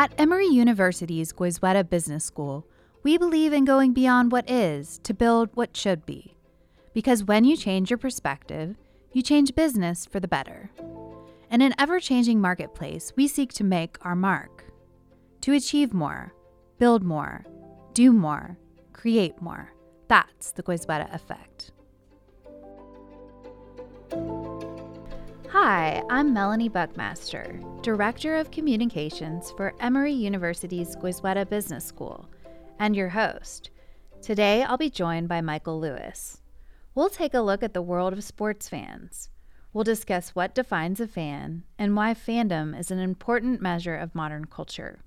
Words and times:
At 0.00 0.18
Emory 0.18 0.46
University's 0.46 1.30
Goizueta 1.30 1.86
Business 1.86 2.24
School, 2.24 2.66
we 3.02 3.18
believe 3.18 3.52
in 3.52 3.66
going 3.66 3.92
beyond 3.92 4.32
what 4.32 4.48
is 4.48 4.98
to 5.02 5.12
build 5.12 5.50
what 5.52 5.76
should 5.76 6.06
be. 6.06 6.34
Because 6.94 7.22
when 7.22 7.44
you 7.44 7.54
change 7.54 7.90
your 7.90 7.98
perspective, 7.98 8.76
you 9.12 9.20
change 9.20 9.54
business 9.54 10.06
for 10.06 10.18
the 10.18 10.26
better. 10.26 10.70
In 11.50 11.60
an 11.60 11.74
ever 11.78 12.00
changing 12.00 12.40
marketplace, 12.40 13.12
we 13.14 13.28
seek 13.28 13.52
to 13.52 13.62
make 13.62 13.98
our 14.00 14.16
mark. 14.16 14.72
To 15.42 15.52
achieve 15.52 15.92
more, 15.92 16.32
build 16.78 17.04
more, 17.04 17.44
do 17.92 18.10
more, 18.10 18.56
create 18.94 19.42
more. 19.42 19.70
That's 20.08 20.52
the 20.52 20.62
Goizueta 20.62 21.14
effect. 21.14 21.72
Hi, 25.52 26.00
I'm 26.08 26.32
Melanie 26.32 26.68
Buckmaster, 26.68 27.60
Director 27.82 28.36
of 28.36 28.52
Communications 28.52 29.50
for 29.56 29.74
Emory 29.80 30.12
University's 30.12 30.94
Goizueta 30.94 31.48
Business 31.50 31.84
School, 31.84 32.30
and 32.78 32.94
your 32.94 33.08
host. 33.08 33.70
Today 34.22 34.62
I'll 34.62 34.76
be 34.76 34.90
joined 34.90 35.28
by 35.28 35.40
Michael 35.40 35.80
Lewis. 35.80 36.40
We'll 36.94 37.10
take 37.10 37.34
a 37.34 37.40
look 37.40 37.64
at 37.64 37.74
the 37.74 37.82
world 37.82 38.12
of 38.12 38.22
sports 38.22 38.68
fans. 38.68 39.28
We'll 39.72 39.82
discuss 39.82 40.36
what 40.36 40.54
defines 40.54 41.00
a 41.00 41.08
fan 41.08 41.64
and 41.76 41.96
why 41.96 42.14
fandom 42.14 42.78
is 42.78 42.92
an 42.92 43.00
important 43.00 43.60
measure 43.60 43.96
of 43.96 44.14
modern 44.14 44.44
culture. 44.44 45.00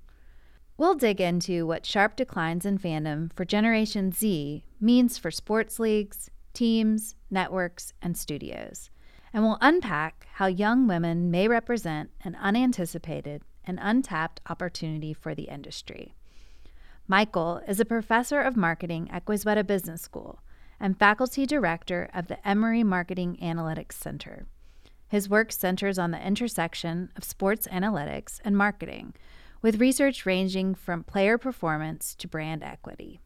We'll 0.76 0.94
dig 0.94 1.22
into 1.22 1.66
what 1.66 1.86
sharp 1.86 2.16
declines 2.16 2.66
in 2.66 2.78
fandom 2.78 3.32
for 3.34 3.46
Generation 3.46 4.12
Z 4.12 4.62
means 4.78 5.16
for 5.16 5.30
sports 5.30 5.78
leagues, 5.78 6.28
teams, 6.52 7.14
networks, 7.30 7.94
and 8.02 8.14
studios 8.14 8.90
and 9.34 9.42
we'll 9.42 9.58
unpack 9.60 10.28
how 10.34 10.46
young 10.46 10.86
women 10.86 11.28
may 11.28 11.48
represent 11.48 12.10
an 12.22 12.36
unanticipated 12.36 13.42
and 13.64 13.80
untapped 13.82 14.40
opportunity 14.48 15.12
for 15.12 15.34
the 15.34 15.48
industry. 15.48 16.14
Michael 17.08 17.60
is 17.66 17.80
a 17.80 17.84
professor 17.84 18.40
of 18.40 18.56
marketing 18.56 19.10
at 19.10 19.24
Goizueta 19.24 19.66
Business 19.66 20.00
School 20.00 20.38
and 20.78 20.96
faculty 20.96 21.46
director 21.46 22.08
of 22.14 22.28
the 22.28 22.46
Emory 22.46 22.84
Marketing 22.84 23.36
Analytics 23.42 23.94
Center. 23.94 24.46
His 25.08 25.28
work 25.28 25.50
centers 25.50 25.98
on 25.98 26.12
the 26.12 26.24
intersection 26.24 27.10
of 27.16 27.24
sports 27.24 27.66
analytics 27.70 28.40
and 28.44 28.56
marketing, 28.56 29.14
with 29.60 29.80
research 29.80 30.24
ranging 30.24 30.74
from 30.74 31.02
player 31.02 31.38
performance 31.38 32.14
to 32.16 32.28
brand 32.28 32.62
equity. 32.62 33.20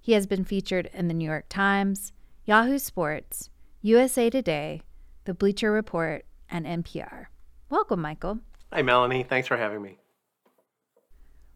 He 0.00 0.12
has 0.12 0.26
been 0.26 0.44
featured 0.44 0.88
in 0.94 1.08
the 1.08 1.14
New 1.14 1.28
York 1.28 1.46
Times, 1.48 2.12
Yahoo 2.46 2.78
Sports, 2.78 3.50
USA 3.82 4.30
Today, 4.30 4.82
the 5.24 5.34
Bleacher 5.34 5.72
Report, 5.72 6.24
and 6.50 6.66
NPR. 6.66 7.26
Welcome, 7.70 8.00
Michael. 8.00 8.40
Hi, 8.72 8.82
Melanie. 8.82 9.22
Thanks 9.22 9.48
for 9.48 9.56
having 9.56 9.82
me. 9.82 9.98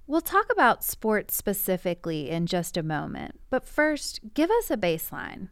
We'll 0.06 0.20
talk 0.22 0.46
about 0.50 0.82
sports 0.82 1.36
specifically 1.36 2.30
in 2.30 2.46
just 2.46 2.76
a 2.78 2.82
moment, 2.82 3.40
but 3.50 3.66
first, 3.66 4.20
give 4.32 4.50
us 4.50 4.70
a 4.70 4.76
baseline. 4.76 5.48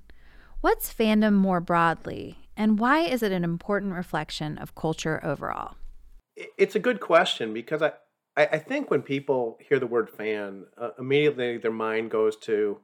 What's 0.63 0.93
fandom 0.93 1.35
more 1.35 1.61
broadly, 1.61 2.49
and 2.57 2.79
why 2.79 3.01
is 3.01 3.23
it 3.23 3.33
an 3.33 3.45
important 3.45 3.93
reflection 3.93 4.57
of 4.57 4.75
culture 4.75 5.21
overall? 5.23 5.75
It's 6.57 6.75
a 6.75 6.81
good 6.81 7.01
question 7.01 7.53
because 7.53 7.83
I, 7.83 7.93
I 8.37 8.59
think 8.59 8.91
when 8.91 9.03
people 9.03 9.59
hear 9.61 9.79
the 9.79 9.87
word 9.87 10.09
fan, 10.09 10.65
uh, 10.79 10.91
immediately 10.99 11.59
their 11.59 11.71
mind 11.71 12.11
goes 12.11 12.37
to, 12.39 12.79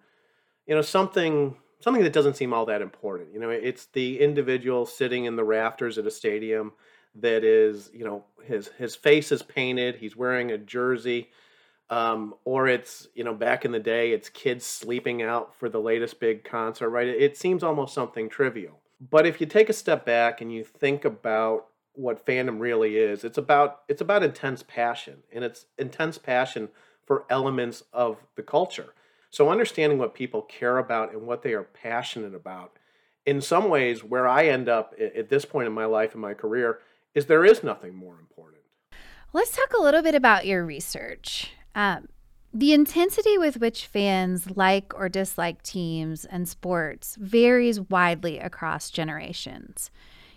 you 0.67 0.75
know, 0.75 0.83
something 0.83 1.57
something 1.83 2.03
that 2.03 2.13
doesn't 2.13 2.37
seem 2.37 2.53
all 2.53 2.67
that 2.67 2.83
important. 2.83 3.33
You 3.33 3.41
know, 3.41 3.51
it's 3.51 3.87
the 3.87 4.21
individual 4.21 4.87
sitting 4.87 5.25
in 5.25 5.37
the 5.37 5.45
rafters 5.45 5.99
at 5.99 6.07
a 6.07 6.11
stadium 6.11 6.73
that 7.17 7.45
is, 7.45 7.91
you 7.93 8.05
know, 8.05 8.25
his 8.45 8.69
his 8.79 8.97
face 8.97 9.33
is 9.33 9.43
painted, 9.43 9.97
he's 9.97 10.17
wearing 10.17 10.51
a 10.51 10.59
jersey, 10.59 11.31
um, 11.91 12.35
or 12.45 12.69
it's, 12.69 13.09
you 13.15 13.25
know, 13.25 13.35
back 13.35 13.65
in 13.65 13.73
the 13.73 13.79
day, 13.79 14.13
it's 14.13 14.29
kids 14.29 14.65
sleeping 14.65 15.23
out 15.23 15.55
for 15.55 15.69
the 15.69 15.81
latest 15.81 16.21
big 16.21 16.45
concert, 16.45 16.89
right? 16.89 17.09
It, 17.09 17.21
it 17.21 17.37
seems 17.37 17.63
almost 17.63 17.95
something 17.95 18.29
trivial. 18.29 18.79
But 19.11 19.27
if 19.27 19.41
you 19.41 19.47
take 19.47 19.69
a 19.69 19.75
step 19.75 20.07
back 20.07 20.41
and 20.41 20.53
you 20.53 20.65
think 20.65 21.05
about 21.05 21.67
what 21.95 22.25
fandom 22.25 22.61
really 22.61 22.97
is, 22.97 23.25
it's 23.25 23.37
about 23.37 23.81
it's 23.89 24.01
about 24.01 24.23
intense 24.23 24.63
passion, 24.63 25.23
and 25.33 25.45
it's 25.45 25.67
intense 25.77 26.19
passion 26.19 26.69
for 27.05 27.25
elements 27.29 27.83
of 27.93 28.19
the 28.37 28.43
culture. 28.43 28.95
So 29.33 29.49
understanding 29.49 29.99
what 29.99 30.15
people 30.15 30.43
care 30.43 30.77
about 30.77 31.13
and 31.13 31.23
what 31.23 31.43
they 31.43 31.55
are 31.55 31.63
passionate 31.63 32.35
about, 32.35 32.77
in 33.25 33.41
some 33.41 33.71
ways, 33.71 34.05
where 34.05 34.29
I 34.29 34.47
end 34.47 34.69
up 34.69 34.95
at 35.01 35.31
this 35.31 35.47
point 35.47 35.67
in 35.67 35.73
my 35.73 35.87
life 35.87 36.13
and 36.13 36.21
my 36.21 36.35
career, 36.35 36.81
is 37.15 37.27
there 37.27 37.45
is 37.45 37.65
nothing 37.65 37.95
more 37.95 38.19
important. 38.21 38.61
Let's 39.33 39.57
talk 39.57 39.73
a 39.73 39.83
little 39.83 40.03
bit 40.03 40.15
about 40.15 40.45
your 40.45 40.67
research. 40.67 41.51
Um, 41.75 42.09
the 42.53 42.75
intensity 42.75 43.39
with 43.39 43.57
which 43.57 43.87
fans 43.87 44.55
like 44.55 44.93
or 44.95 45.09
dislike 45.09 45.63
teams 45.63 46.27
and 46.27 46.47
sports 46.47 47.17
varies 47.19 47.81
widely 47.81 48.39
across 48.39 48.91
generations. 48.91 49.91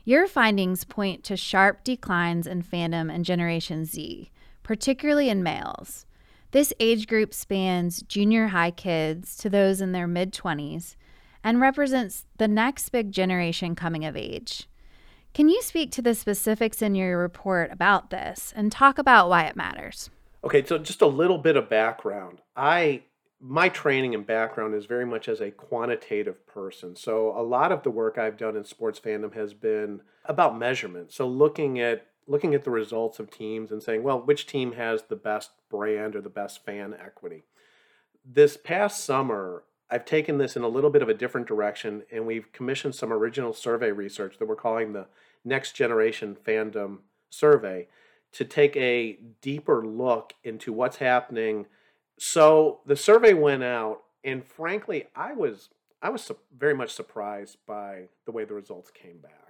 Your 0.06 0.25
findings 0.25 0.85
point 0.85 1.25
to 1.25 1.35
sharp 1.35 1.83
declines 1.83 2.47
in 2.47 2.63
fandom 2.63 3.13
in 3.13 3.25
Generation 3.25 3.83
Z, 3.83 4.31
particularly 4.63 5.27
in 5.27 5.44
males. 5.44 6.06
This 6.55 6.71
age 6.79 7.07
group 7.07 7.33
spans 7.33 8.01
junior 8.03 8.47
high 8.47 8.71
kids 8.71 9.35
to 9.39 9.49
those 9.49 9.81
in 9.81 9.91
their 9.91 10.07
mid 10.07 10.31
20s 10.31 10.95
and 11.43 11.59
represents 11.59 12.23
the 12.38 12.47
next 12.47 12.88
big 12.93 13.11
generation 13.11 13.75
coming 13.75 14.05
of 14.05 14.16
age. 14.16 14.69
Can 15.33 15.49
you 15.49 15.61
speak 15.61 15.91
to 15.91 16.01
the 16.01 16.15
specifics 16.15 16.81
in 16.81 16.95
your 16.95 17.17
report 17.17 17.73
about 17.73 18.09
this 18.09 18.53
and 18.55 18.71
talk 18.71 18.97
about 18.97 19.27
why 19.27 19.44
it 19.44 19.57
matters? 19.57 20.09
Okay, 20.45 20.63
so 20.63 20.77
just 20.77 21.01
a 21.01 21.07
little 21.07 21.39
bit 21.39 21.57
of 21.57 21.67
background. 21.67 22.39
I 22.55 23.03
my 23.41 23.67
training 23.67 24.15
and 24.15 24.25
background 24.25 24.75
is 24.75 24.85
very 24.85 25.05
much 25.05 25.27
as 25.27 25.41
a 25.41 25.51
quantitative 25.51 26.47
person. 26.47 26.95
So 26.95 27.38
a 27.38 27.44
lot 27.44 27.73
of 27.73 27.83
the 27.83 27.91
work 27.91 28.17
I've 28.17 28.38
done 28.38 28.55
in 28.55 28.63
sports 28.63 28.97
fandom 28.97 29.33
has 29.33 29.53
been 29.53 29.99
about 30.23 30.57
measurement. 30.57 31.11
So 31.11 31.27
looking 31.27 31.81
at 31.81 32.07
looking 32.28 32.56
at 32.56 32.63
the 32.63 32.72
results 32.72 33.19
of 33.19 33.30
teams 33.30 33.72
and 33.72 33.81
saying, 33.81 34.03
well, 34.03 34.19
which 34.19 34.47
team 34.47 34.74
has 34.74 35.03
the 35.03 35.16
best 35.16 35.52
brand 35.69 36.16
or 36.16 36.22
the 36.22 36.30
best 36.30 36.66
fan 36.66 36.96
equity. 37.00 37.44
This 38.25 38.58
past 38.58 39.03
summer, 39.03 39.63
I've 39.90 40.06
taken 40.06 40.38
this 40.38 40.56
in 40.56 40.63
a 40.63 40.68
little 40.68 40.90
bit 40.90 41.03
of 41.03 41.09
a 41.09 41.13
different 41.13 41.47
direction, 41.47 42.03
and 42.12 42.25
we've 42.25 42.52
commissioned 42.52 42.96
some 42.96 43.13
original 43.13 43.53
survey 43.53 43.91
research 43.91 44.40
that 44.40 44.47
we're 44.47 44.56
calling 44.56 44.94
the 44.94 45.08
Next 45.44 45.74
Generation 45.74 46.36
Fandom 46.36 47.00
Survey 47.30 47.88
to 48.31 48.44
take 48.44 48.75
a 48.75 49.19
deeper 49.42 49.86
look 49.86 50.34
into 50.44 50.74
what's 50.74 50.97
happening. 50.97 51.68
So 52.18 52.80
the 52.86 52.96
survey 52.96 53.34
went 53.34 53.63
out, 53.63 54.02
and 54.24 54.44
frankly, 54.44 55.06
I 55.16 55.34
was 55.34 55.69
I 56.02 56.09
was 56.09 56.30
very 56.56 56.74
much 56.74 56.92
surprised 56.92 57.57
by 57.66 58.09
the 58.25 58.31
way 58.31 58.44
the 58.44 58.53
results 58.53 58.92
came 58.92 59.18
back 59.19 59.44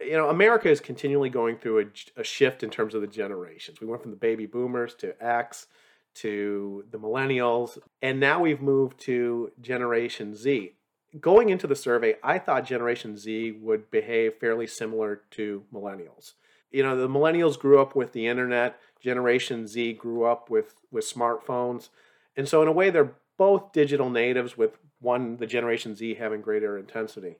you 0.00 0.12
know, 0.12 0.28
America 0.28 0.68
is 0.68 0.80
continually 0.80 1.28
going 1.28 1.56
through 1.56 1.80
a, 1.80 2.20
a, 2.20 2.24
shift 2.24 2.62
in 2.62 2.70
terms 2.70 2.94
of 2.94 3.00
the 3.00 3.06
generations. 3.06 3.80
We 3.80 3.86
went 3.86 4.02
from 4.02 4.10
the 4.10 4.16
baby 4.16 4.46
boomers 4.46 4.94
to 4.96 5.14
X 5.24 5.66
to 6.14 6.84
the 6.90 6.98
millennials, 6.98 7.78
and 8.02 8.18
now 8.18 8.40
we've 8.40 8.60
moved 8.60 8.98
to 9.00 9.52
Generation 9.60 10.34
Z. 10.34 10.72
Going 11.20 11.50
into 11.50 11.66
the 11.66 11.76
survey, 11.76 12.16
I 12.22 12.38
thought 12.38 12.64
Generation 12.64 13.16
Z 13.16 13.52
would 13.60 13.90
behave 13.90 14.34
fairly 14.34 14.66
similar 14.66 15.22
to 15.32 15.64
millennials. 15.72 16.32
You 16.70 16.82
know, 16.82 16.96
the 16.96 17.08
millennials 17.08 17.58
grew 17.58 17.80
up 17.80 17.94
with 17.94 18.12
the 18.12 18.26
internet, 18.26 18.78
Generation 19.00 19.66
Z 19.66 19.94
grew 19.94 20.24
up 20.24 20.50
with, 20.50 20.74
with 20.90 21.04
smartphones. 21.04 21.88
And 22.36 22.48
so, 22.48 22.62
in 22.62 22.68
a 22.68 22.72
way, 22.72 22.90
they're 22.90 23.12
both 23.36 23.72
digital 23.72 24.10
natives, 24.10 24.56
with 24.56 24.78
one, 25.00 25.38
the 25.38 25.46
Generation 25.46 25.96
Z, 25.96 26.14
having 26.14 26.42
greater 26.42 26.78
intensity. 26.78 27.36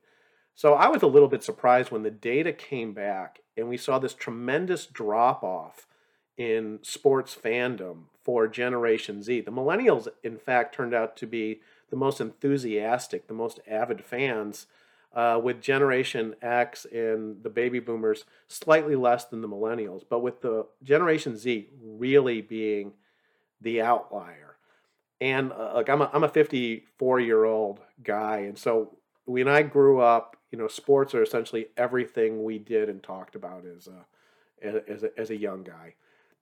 So 0.55 0.75
I 0.75 0.89
was 0.89 1.03
a 1.03 1.07
little 1.07 1.29
bit 1.29 1.43
surprised 1.43 1.91
when 1.91 2.03
the 2.03 2.11
data 2.11 2.53
came 2.53 2.93
back 2.93 3.41
and 3.57 3.69
we 3.69 3.77
saw 3.77 3.99
this 3.99 4.15
tremendous 4.15 4.87
drop 4.87 5.43
off 5.43 5.87
in 6.37 6.79
sports 6.83 7.37
fandom 7.37 8.05
for 8.23 8.49
Generation 8.49 9.23
Z. 9.23 9.43
The 9.43 9.51
millennials, 9.51 10.09
in 10.23 10.39
fact, 10.39 10.75
turned 10.75 10.95
out 10.95 11.17
to 11.19 11.27
be 11.27 11.61
the 11.91 11.97
most 11.97 12.21
enthusiastic, 12.21 13.27
the 13.27 13.35
most 13.35 13.61
avid 13.67 14.05
fans, 14.05 14.67
uh, 15.13 15.41
with 15.43 15.61
Generation 15.61 16.35
X 16.41 16.87
and 16.93 17.43
the 17.43 17.51
baby 17.51 17.81
boomers 17.81 18.25
slightly 18.49 18.95
less 18.95 19.25
than 19.25 19.41
the 19.41 19.49
millennials, 19.49 20.03
but 20.09 20.21
with 20.21 20.41
the 20.41 20.67
Generation 20.83 21.37
Z 21.37 21.69
really 21.83 22.41
being 22.41 22.93
the 23.61 23.83
outlier. 23.83 24.57
And 25.21 25.53
uh, 25.53 25.73
like 25.75 25.89
I'm 25.89 26.01
a, 26.01 26.11
I'm 26.13 26.25
a 26.25 26.29
54 26.29 27.21
year 27.21 27.45
old 27.45 27.81
guy, 28.03 28.39
and 28.39 28.57
so 28.57 28.97
when 29.31 29.49
I 29.49 29.63
grew 29.63 30.01
up, 30.01 30.37
you 30.51 30.59
know, 30.59 30.67
sports 30.67 31.15
are 31.15 31.23
essentially 31.23 31.69
everything 31.77 32.43
we 32.43 32.59
did 32.59 32.89
and 32.89 33.03
talked 33.03 33.37
about 33.37 33.65
as 33.65 33.87
a, 33.87 34.07
as 34.91 35.05
a, 35.05 35.11
as 35.19 35.31
a 35.31 35.37
young 35.37 35.63
guy. 35.63 35.95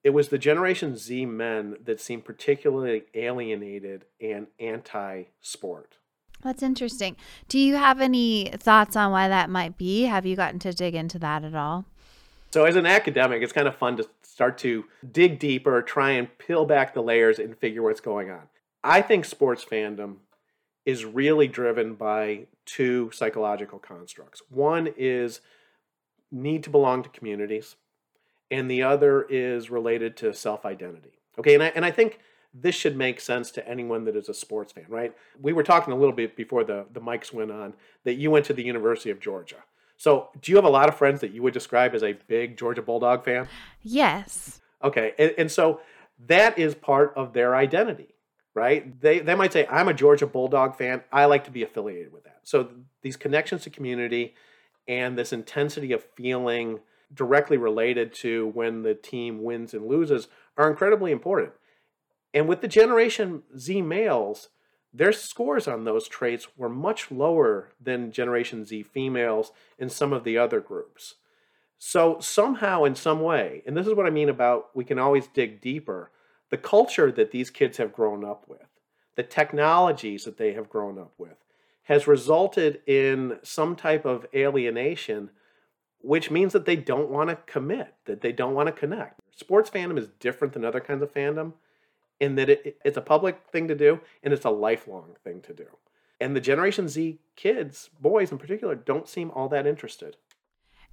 It 0.02 0.10
was 0.10 0.28
the 0.28 0.38
Generation 0.38 0.96
Z 0.96 1.26
men 1.26 1.76
that 1.84 2.00
seemed 2.00 2.24
particularly 2.24 3.02
alienated 3.14 4.06
and 4.20 4.46
anti 4.58 5.24
sport. 5.40 5.96
That's 6.40 6.62
interesting. 6.62 7.16
Do 7.48 7.58
you 7.58 7.76
have 7.76 8.00
any 8.00 8.50
thoughts 8.54 8.96
on 8.96 9.10
why 9.10 9.28
that 9.28 9.50
might 9.50 9.76
be? 9.76 10.04
Have 10.04 10.24
you 10.24 10.36
gotten 10.36 10.60
to 10.60 10.72
dig 10.72 10.94
into 10.94 11.18
that 11.18 11.44
at 11.44 11.54
all? 11.54 11.84
So, 12.50 12.64
as 12.64 12.76
an 12.76 12.86
academic, 12.86 13.42
it's 13.42 13.52
kind 13.52 13.68
of 13.68 13.76
fun 13.76 13.96
to 13.98 14.08
start 14.22 14.56
to 14.58 14.84
dig 15.10 15.38
deeper, 15.38 15.82
try 15.82 16.12
and 16.12 16.28
peel 16.38 16.64
back 16.64 16.94
the 16.94 17.02
layers 17.02 17.38
and 17.38 17.58
figure 17.58 17.82
what's 17.82 18.00
going 18.00 18.30
on. 18.30 18.48
I 18.82 19.02
think 19.02 19.24
sports 19.24 19.64
fandom 19.64 20.18
is 20.88 21.04
really 21.04 21.46
driven 21.46 21.92
by 21.92 22.46
two 22.64 23.10
psychological 23.12 23.78
constructs. 23.78 24.40
One 24.48 24.88
is 24.96 25.42
need 26.32 26.64
to 26.64 26.70
belong 26.70 27.02
to 27.02 27.10
communities, 27.10 27.76
and 28.50 28.70
the 28.70 28.82
other 28.84 29.26
is 29.28 29.68
related 29.68 30.16
to 30.16 30.32
self 30.32 30.64
identity. 30.64 31.18
Okay, 31.38 31.52
and 31.52 31.62
I, 31.62 31.66
and 31.74 31.84
I 31.84 31.90
think 31.90 32.20
this 32.54 32.74
should 32.74 32.96
make 32.96 33.20
sense 33.20 33.50
to 33.50 33.68
anyone 33.68 34.06
that 34.06 34.16
is 34.16 34.30
a 34.30 34.34
sports 34.34 34.72
fan, 34.72 34.86
right? 34.88 35.14
We 35.38 35.52
were 35.52 35.62
talking 35.62 35.92
a 35.92 35.96
little 35.96 36.14
bit 36.14 36.34
before 36.34 36.64
the, 36.64 36.86
the 36.90 37.02
mics 37.02 37.34
went 37.34 37.50
on 37.50 37.74
that 38.04 38.14
you 38.14 38.30
went 38.30 38.46
to 38.46 38.54
the 38.54 38.64
University 38.64 39.10
of 39.10 39.20
Georgia. 39.20 39.62
So, 39.98 40.30
do 40.40 40.50
you 40.50 40.56
have 40.56 40.64
a 40.64 40.70
lot 40.70 40.88
of 40.88 40.96
friends 40.96 41.20
that 41.20 41.32
you 41.32 41.42
would 41.42 41.52
describe 41.52 41.94
as 41.94 42.02
a 42.02 42.14
big 42.28 42.56
Georgia 42.56 42.80
Bulldog 42.80 43.26
fan? 43.26 43.46
Yes. 43.82 44.62
Okay, 44.82 45.12
and, 45.18 45.34
and 45.36 45.52
so 45.52 45.82
that 46.28 46.58
is 46.58 46.74
part 46.74 47.12
of 47.14 47.34
their 47.34 47.54
identity, 47.54 48.14
right? 48.58 49.00
They 49.00 49.20
they 49.20 49.34
might 49.34 49.52
say, 49.52 49.66
"I'm 49.70 49.88
a 49.88 49.94
Georgia 49.94 50.26
Bulldog 50.26 50.76
fan. 50.76 51.04
I 51.12 51.26
like 51.26 51.44
to 51.44 51.50
be 51.50 51.62
affiliated 51.62 52.12
with 52.12 52.24
that." 52.24 52.40
So 52.42 52.68
these 53.02 53.16
connections 53.16 53.62
to 53.62 53.70
community 53.70 54.34
and 54.88 55.16
this 55.16 55.32
intensity 55.32 55.92
of 55.92 56.02
feeling 56.16 56.80
directly 57.14 57.56
related 57.56 58.12
to 58.14 58.48
when 58.48 58.82
the 58.82 58.94
team 58.94 59.42
wins 59.44 59.72
and 59.72 59.86
loses 59.86 60.28
are 60.56 60.68
incredibly 60.68 61.12
important. 61.12 61.52
And 62.34 62.48
with 62.48 62.60
the 62.60 62.68
Generation 62.68 63.44
Z 63.56 63.80
males, 63.82 64.48
their 64.92 65.12
scores 65.12 65.68
on 65.68 65.84
those 65.84 66.08
traits 66.08 66.48
were 66.56 66.68
much 66.68 67.10
lower 67.10 67.70
than 67.80 68.12
Generation 68.12 68.64
Z 68.64 68.82
females 68.82 69.52
in 69.78 69.88
some 69.88 70.12
of 70.12 70.24
the 70.24 70.36
other 70.36 70.60
groups. 70.60 71.14
So, 71.78 72.18
somehow, 72.18 72.82
in 72.84 72.96
some 72.96 73.20
way, 73.20 73.62
and 73.64 73.76
this 73.76 73.86
is 73.86 73.94
what 73.94 74.06
I 74.06 74.10
mean 74.10 74.28
about 74.28 74.70
we 74.74 74.84
can 74.84 74.98
always 74.98 75.28
dig 75.28 75.60
deeper, 75.60 76.10
the 76.50 76.58
culture 76.58 77.12
that 77.12 77.30
these 77.30 77.50
kids 77.50 77.76
have 77.78 77.92
grown 77.92 78.24
up 78.24 78.44
with, 78.48 78.66
the 79.16 79.22
technologies 79.22 80.24
that 80.24 80.38
they 80.38 80.52
have 80.52 80.68
grown 80.68 80.98
up 80.98 81.12
with, 81.18 81.36
has 81.84 82.06
resulted 82.06 82.80
in 82.86 83.38
some 83.42 83.74
type 83.74 84.04
of 84.04 84.26
alienation, 84.34 85.30
which 86.00 86.30
means 86.30 86.52
that 86.52 86.66
they 86.66 86.76
don't 86.76 87.10
want 87.10 87.30
to 87.30 87.36
commit, 87.46 87.94
that 88.04 88.20
they 88.20 88.32
don't 88.32 88.54
want 88.54 88.66
to 88.66 88.72
connect. 88.72 89.20
Sports 89.34 89.70
fandom 89.70 89.98
is 89.98 90.08
different 90.20 90.52
than 90.52 90.64
other 90.64 90.80
kinds 90.80 91.02
of 91.02 91.12
fandom 91.12 91.54
in 92.20 92.34
that 92.34 92.50
it, 92.50 92.78
it's 92.84 92.96
a 92.96 93.02
public 93.02 93.38
thing 93.50 93.68
to 93.68 93.74
do 93.74 94.00
and 94.22 94.34
it's 94.34 94.44
a 94.44 94.50
lifelong 94.50 95.16
thing 95.24 95.40
to 95.42 95.52
do. 95.52 95.66
And 96.20 96.34
the 96.34 96.40
Generation 96.40 96.88
Z 96.88 97.20
kids, 97.36 97.90
boys 98.00 98.32
in 98.32 98.38
particular, 98.38 98.74
don't 98.74 99.08
seem 99.08 99.30
all 99.30 99.48
that 99.48 99.66
interested. 99.66 100.16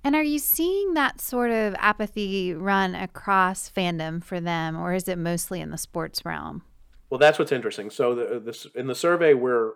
And 0.05 0.15
are 0.15 0.23
you 0.23 0.37
seeing 0.37 0.93
that 0.93 1.19
sort 1.19 1.49
of 1.49 1.73
apathy 1.79 2.53
run 2.53 2.93
across 2.93 3.71
fandom 3.71 4.23
for 4.23 4.39
them, 4.39 4.77
or 4.77 4.93
is 4.93 5.07
it 5.07 5.17
mostly 5.17 5.61
in 5.61 5.71
the 5.71 5.79
sports 5.79 6.23
realm? 6.23 6.61
Well, 7.09 7.17
that's 7.17 7.39
what's 7.39 7.51
interesting. 7.51 7.89
So, 7.89 8.13
the, 8.13 8.35
uh, 8.35 8.39
this, 8.39 8.67
in 8.75 8.85
the 8.85 8.93
survey, 8.93 9.33
we're 9.33 9.71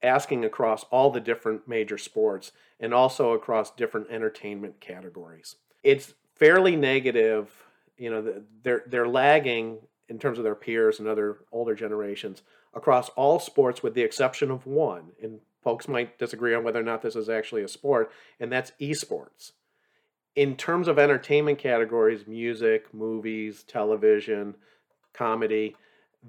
asking 0.00 0.44
across 0.44 0.84
all 0.92 1.10
the 1.10 1.18
different 1.18 1.66
major 1.66 1.98
sports 1.98 2.52
and 2.78 2.94
also 2.94 3.32
across 3.32 3.72
different 3.72 4.06
entertainment 4.08 4.80
categories. 4.80 5.56
It's 5.82 6.14
fairly 6.36 6.76
negative. 6.76 7.50
You 7.98 8.10
know, 8.10 8.42
they're 8.62 8.84
they're 8.86 9.08
lagging 9.08 9.78
in 10.08 10.20
terms 10.20 10.38
of 10.38 10.44
their 10.44 10.54
peers 10.54 11.00
and 11.00 11.08
other 11.08 11.38
older 11.50 11.74
generations 11.74 12.42
across 12.72 13.08
all 13.10 13.40
sports 13.40 13.82
with 13.82 13.94
the 13.94 14.02
exception 14.02 14.52
of 14.52 14.64
one. 14.64 15.10
And 15.20 15.40
folks 15.60 15.88
might 15.88 16.20
disagree 16.20 16.54
on 16.54 16.62
whether 16.62 16.78
or 16.78 16.84
not 16.84 17.02
this 17.02 17.16
is 17.16 17.28
actually 17.28 17.64
a 17.64 17.68
sport, 17.68 18.12
and 18.38 18.52
that's 18.52 18.70
esports. 18.80 19.50
In 20.34 20.56
terms 20.56 20.88
of 20.88 20.98
entertainment 20.98 21.58
categories, 21.58 22.26
music, 22.26 22.92
movies, 22.94 23.64
television, 23.64 24.54
comedy, 25.12 25.76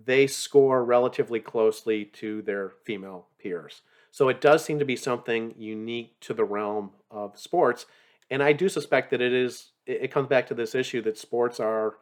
they 0.06 0.28
score 0.28 0.84
relatively 0.84 1.40
closely 1.40 2.06
to 2.06 2.42
their 2.42 2.74
female 2.84 3.28
peers. 3.40 3.82
So 4.12 4.30
it 4.30 4.42
does 4.42 4.64
seem 4.64 4.80
to 4.80 4.86
be 4.86 4.96
something 4.96 5.56
unique 5.58 6.20
to 6.22 6.34
the 6.34 6.44
realm 6.44 6.92
of 7.10 7.38
sports. 7.38 7.86
And 8.30 8.44
I 8.44 8.54
do 8.54 8.70
suspect 8.70 9.12
that 9.12 9.22
it 9.22 9.34
is, 9.34 9.72
it 9.86 10.12
comes 10.12 10.28
back 10.28 10.48
to 10.48 10.54
this 10.54 10.76
issue 10.76 11.02
that 11.04 11.18
sports 11.18 11.60
are 11.60 11.96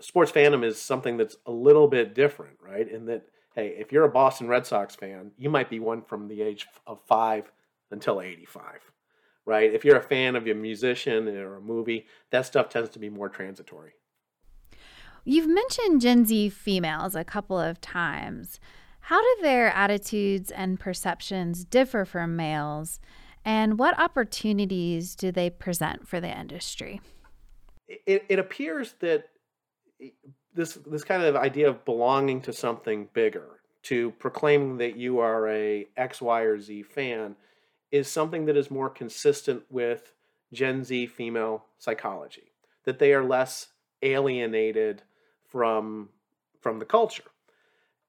sports 0.00 0.32
fandom 0.32 0.64
is 0.64 0.80
something 0.80 1.16
that's 1.16 1.36
a 1.46 1.52
little 1.52 1.88
bit 1.88 2.14
different, 2.14 2.56
right? 2.60 2.88
In 2.88 3.06
that, 3.06 3.26
hey, 3.54 3.74
if 3.78 3.92
you're 3.92 4.04
a 4.04 4.10
Boston 4.10 4.48
Red 4.48 4.66
Sox 4.66 4.94
fan, 4.94 5.30
you 5.38 5.50
might 5.50 5.70
be 5.70 5.80
one 5.80 6.02
from 6.02 6.28
the 6.28 6.42
age 6.42 6.66
of 6.86 7.00
five 7.06 7.50
until 7.90 8.20
85, 8.20 8.80
right? 9.48 9.72
If 9.72 9.82
you're 9.82 9.96
a 9.96 10.02
fan 10.02 10.36
of 10.36 10.46
a 10.46 10.52
musician 10.52 11.26
or 11.26 11.56
a 11.56 11.60
movie, 11.60 12.06
that 12.30 12.44
stuff 12.44 12.68
tends 12.68 12.90
to 12.90 12.98
be 12.98 13.08
more 13.08 13.30
transitory. 13.30 13.92
You've 15.24 15.48
mentioned 15.48 16.02
Gen 16.02 16.26
Z 16.26 16.50
females 16.50 17.16
a 17.16 17.24
couple 17.24 17.58
of 17.58 17.80
times. 17.80 18.60
How 19.00 19.20
do 19.20 19.42
their 19.42 19.68
attitudes 19.70 20.50
and 20.50 20.78
perceptions 20.78 21.64
differ 21.64 22.04
from 22.04 22.36
males? 22.36 23.00
And 23.42 23.78
what 23.78 23.98
opportunities 23.98 25.14
do 25.14 25.32
they 25.32 25.48
present 25.48 26.06
for 26.06 26.20
the 26.20 26.38
industry? 26.38 27.00
It, 27.88 28.26
it 28.28 28.38
appears 28.38 28.96
that 29.00 29.30
this 30.54 30.74
this 30.74 31.04
kind 31.04 31.22
of 31.22 31.36
idea 31.36 31.68
of 31.70 31.86
belonging 31.86 32.42
to 32.42 32.52
something 32.52 33.08
bigger, 33.14 33.60
to 33.84 34.10
proclaiming 34.18 34.76
that 34.78 34.96
you 34.96 35.20
are 35.20 35.48
a 35.48 35.86
X, 35.96 36.20
Y, 36.20 36.40
or 36.42 36.60
Z 36.60 36.82
fan, 36.82 37.34
is 37.90 38.08
something 38.08 38.46
that 38.46 38.56
is 38.56 38.70
more 38.70 38.90
consistent 38.90 39.62
with 39.70 40.12
Gen 40.52 40.84
Z 40.84 41.06
female 41.08 41.64
psychology. 41.78 42.52
That 42.84 42.98
they 42.98 43.12
are 43.12 43.24
less 43.24 43.68
alienated 44.02 45.02
from 45.48 46.10
from 46.60 46.78
the 46.78 46.84
culture. 46.84 47.24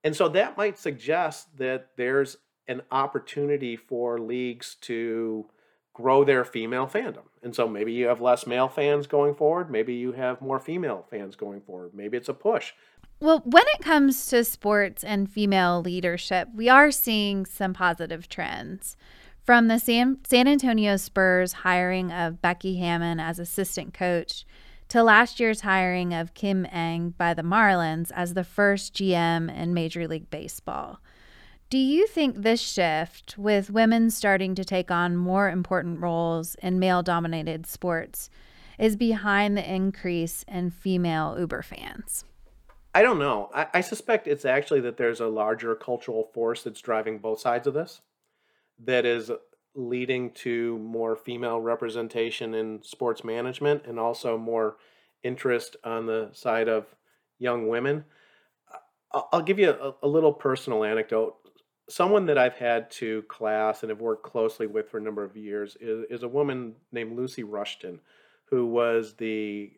And 0.04 0.16
so 0.16 0.30
that 0.30 0.58
might 0.58 0.78
suggest 0.78 1.58
that 1.58 1.90
there's 1.98 2.38
an 2.68 2.81
opportunity 2.92 3.76
for 3.76 4.18
leagues 4.20 4.76
to 4.81 5.46
grow 5.94 6.24
their 6.24 6.46
female 6.46 6.88
fandom. 6.88 7.26
And 7.44 7.54
so 7.54 7.68
maybe 7.68 7.92
you 7.92 8.08
have 8.08 8.22
less 8.22 8.48
male 8.48 8.70
fans 8.70 9.08
going 9.08 9.36
forward. 9.36 9.70
Maybe 9.70 9.94
you 9.96 10.14
have 10.14 10.42
more 10.42 10.60
female 10.60 11.06
fans 11.10 11.36
going 11.36 11.62
forward. 11.62 11.94
Maybe 11.94 12.16
it's 12.16 12.30
a 12.30 12.34
push. 12.34 12.74
Well, 13.20 13.42
when 13.44 13.66
it 13.76 13.84
comes 13.84 14.28
to 14.28 14.46
sports 14.46 15.04
and 15.04 15.30
female 15.30 15.81
leadership, 15.81 16.48
we 16.56 16.70
are 16.70 16.90
seeing 16.90 17.46
some 17.46 17.74
positive 17.74 18.30
trends. 18.30 18.96
From 19.50 19.68
the 19.68 19.80
San, 19.80 20.19
San 20.30 20.48
Antonio 20.48 20.96
Spurs 20.96 21.54
hiring 21.54 22.12
of 22.12 22.40
Becky 22.40 22.78
Hammon 22.78 23.19
as 23.19 23.40
assistant 23.40 23.96
coach 23.96 24.46
to 24.90 25.01
last 25.01 25.40
year's 25.40 25.62
hiring 25.62 26.13
of 26.13 26.36
Kim 26.36 26.68
Ng 26.68 27.16
by 27.18 27.33
the 27.33 27.42
Marlins 27.42 28.12
as 28.14 28.35
the 28.35 28.44
first 28.44 28.94
GM 28.94 29.52
in 29.52 29.74
Major 29.74 30.07
League 30.07 30.30
Baseball. 30.30 31.00
Do 31.71 31.80
you 31.80 32.06
think 32.06 32.35
this 32.35 32.62
shift, 32.62 33.40
with 33.40 33.71
women 33.71 34.12
starting 34.12 34.54
to 34.54 34.64
take 34.64 34.92
on 34.92 35.18
more 35.18 35.50
important 35.50 36.00
roles 36.00 36.54
in 36.62 36.78
male 36.78 37.02
dominated 37.02 37.66
sports, 37.66 38.30
is 38.78 38.95
behind 38.95 39.57
the 39.57 39.68
increase 39.68 40.45
in 40.47 40.69
female 40.69 41.35
Uber 41.40 41.64
fans? 41.64 42.24
I 42.94 43.02
don't 43.02 43.18
know. 43.18 43.50
I, 43.52 43.66
I, 43.74 43.81
suspect 43.81 44.28
it's 44.28 44.45
actually 44.45 44.81
that 44.81 44.97
there's 44.97 45.19
a 45.19 45.28
larger 45.28 45.74
cultural 45.74 46.30
force 46.35 46.62
that's 46.62 46.81
driving 46.81 47.18
both 47.18 47.40
sides 47.40 47.66
of 47.66 47.74
this 47.74 48.02
that 48.86 49.06
is 49.06 49.31
leading 49.76 50.31
to 50.31 50.78
more 50.80 51.16
female 51.16 51.59
representation 51.59 52.54
in 52.54 52.81
sports 52.83 53.24
management 53.24 53.86
and 53.86 54.00
also 54.00 54.38
more 54.38 54.78
interest 55.24 55.76
on 55.83 56.06
the 56.06 56.30
side 56.33 56.68
of 56.68 56.86
young 57.38 57.68
women. 57.68 58.04
I'll 59.12 59.42
give 59.42 59.59
you 59.59 59.71
a, 59.71 59.95
a 60.04 60.07
little 60.07 60.33
personal 60.33 60.83
anecdote 60.83 61.36
someone 61.90 62.28
that 62.28 62.38
I've 62.38 62.56
had 62.56 62.90
to 62.92 63.24
class 63.24 63.81
and 63.81 63.90
have 63.90 64.00
worked 64.00 64.24
closely 64.24 64.68
with 64.68 64.90
for 64.90 65.00
a 65.00 65.02
number 65.02 65.24
of 65.24 65.36
years 65.36 65.76
is, 65.81 66.06
is 66.09 66.24
a 66.24 66.28
woman 66.28 66.76
named 66.92 67.18
Lucy 67.18 67.44
Rushton, 67.44 68.00
who 68.45 68.68
was 68.68 69.16
the 69.16 69.71